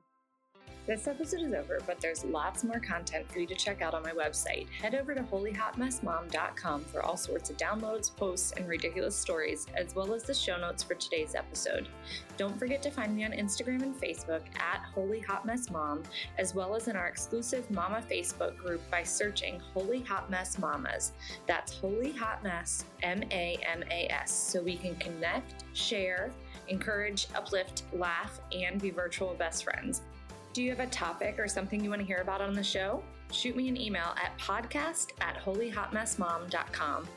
This 0.88 1.06
episode 1.06 1.42
is 1.42 1.52
over, 1.52 1.80
but 1.86 2.00
there's 2.00 2.24
lots 2.24 2.64
more 2.64 2.80
content 2.80 3.30
for 3.30 3.40
you 3.40 3.46
to 3.48 3.54
check 3.54 3.82
out 3.82 3.92
on 3.92 4.02
my 4.02 4.12
website. 4.12 4.70
Head 4.70 4.94
over 4.94 5.14
to 5.14 5.20
holyhotmessmom.com 5.20 6.84
for 6.84 7.02
all 7.02 7.18
sorts 7.18 7.50
of 7.50 7.58
downloads, 7.58 8.16
posts, 8.16 8.52
and 8.52 8.66
ridiculous 8.66 9.14
stories, 9.14 9.66
as 9.76 9.94
well 9.94 10.14
as 10.14 10.22
the 10.22 10.32
show 10.32 10.56
notes 10.56 10.82
for 10.82 10.94
today's 10.94 11.34
episode. 11.34 11.88
Don't 12.38 12.58
forget 12.58 12.80
to 12.84 12.90
find 12.90 13.14
me 13.14 13.26
on 13.26 13.32
Instagram 13.32 13.82
and 13.82 14.00
Facebook 14.00 14.40
at 14.60 14.80
Holy 14.94 15.20
Hot 15.20 15.44
Mess 15.44 15.68
Mom, 15.68 16.04
as 16.38 16.54
well 16.54 16.74
as 16.74 16.88
in 16.88 16.96
our 16.96 17.06
exclusive 17.06 17.70
Mama 17.70 18.02
Facebook 18.10 18.56
group 18.56 18.80
by 18.90 19.02
searching 19.02 19.60
Holy 19.74 20.00
Hot 20.00 20.30
Mess 20.30 20.58
Mamas. 20.58 21.12
That's 21.46 21.76
Holy 21.78 22.12
Hot 22.12 22.42
Mess, 22.42 22.86
M 23.02 23.22
A 23.30 23.58
M 23.70 23.84
A 23.90 24.10
S, 24.10 24.32
so 24.32 24.62
we 24.62 24.78
can 24.78 24.96
connect, 24.96 25.64
share, 25.74 26.32
encourage, 26.68 27.26
uplift, 27.34 27.82
laugh, 27.92 28.40
and 28.52 28.80
be 28.80 28.88
virtual 28.88 29.34
best 29.34 29.64
friends. 29.64 30.00
Do 30.52 30.62
you 30.62 30.70
have 30.70 30.80
a 30.80 30.86
topic 30.86 31.38
or 31.38 31.46
something 31.46 31.82
you 31.82 31.90
want 31.90 32.00
to 32.00 32.06
hear 32.06 32.18
about 32.18 32.40
on 32.40 32.54
the 32.54 32.62
show? 32.62 33.02
Shoot 33.30 33.54
me 33.54 33.68
an 33.68 33.76
email 33.76 34.14
at 34.22 34.36
podcast 34.38 35.08
at 35.20 35.36
holyhotmessmom.com. 35.36 37.08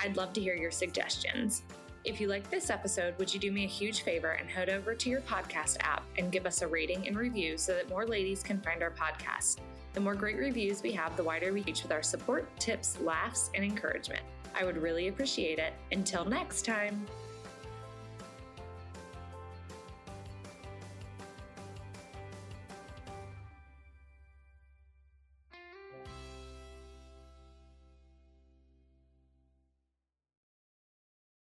I'd 0.00 0.16
love 0.16 0.32
to 0.32 0.40
hear 0.40 0.56
your 0.56 0.70
suggestions. 0.70 1.62
If 2.04 2.20
you 2.20 2.28
like 2.28 2.48
this 2.48 2.70
episode, 2.70 3.18
would 3.18 3.32
you 3.32 3.38
do 3.38 3.52
me 3.52 3.64
a 3.64 3.68
huge 3.68 4.02
favor 4.02 4.30
and 4.30 4.48
head 4.48 4.70
over 4.70 4.94
to 4.94 5.10
your 5.10 5.20
podcast 5.20 5.76
app 5.80 6.04
and 6.16 6.32
give 6.32 6.46
us 6.46 6.62
a 6.62 6.66
rating 6.66 7.06
and 7.06 7.18
review 7.18 7.58
so 7.58 7.74
that 7.74 7.90
more 7.90 8.06
ladies 8.06 8.42
can 8.42 8.60
find 8.60 8.82
our 8.82 8.92
podcast? 8.92 9.58
The 9.92 10.00
more 10.00 10.14
great 10.14 10.38
reviews 10.38 10.82
we 10.82 10.92
have, 10.92 11.16
the 11.16 11.24
wider 11.24 11.52
we 11.52 11.62
reach 11.62 11.82
with 11.82 11.92
our 11.92 12.02
support, 12.02 12.48
tips, 12.58 12.98
laughs, 13.00 13.50
and 13.54 13.64
encouragement. 13.64 14.22
I 14.54 14.64
would 14.64 14.76
really 14.76 15.08
appreciate 15.08 15.58
it. 15.58 15.74
Until 15.92 16.24
next 16.24 16.64
time. 16.64 17.06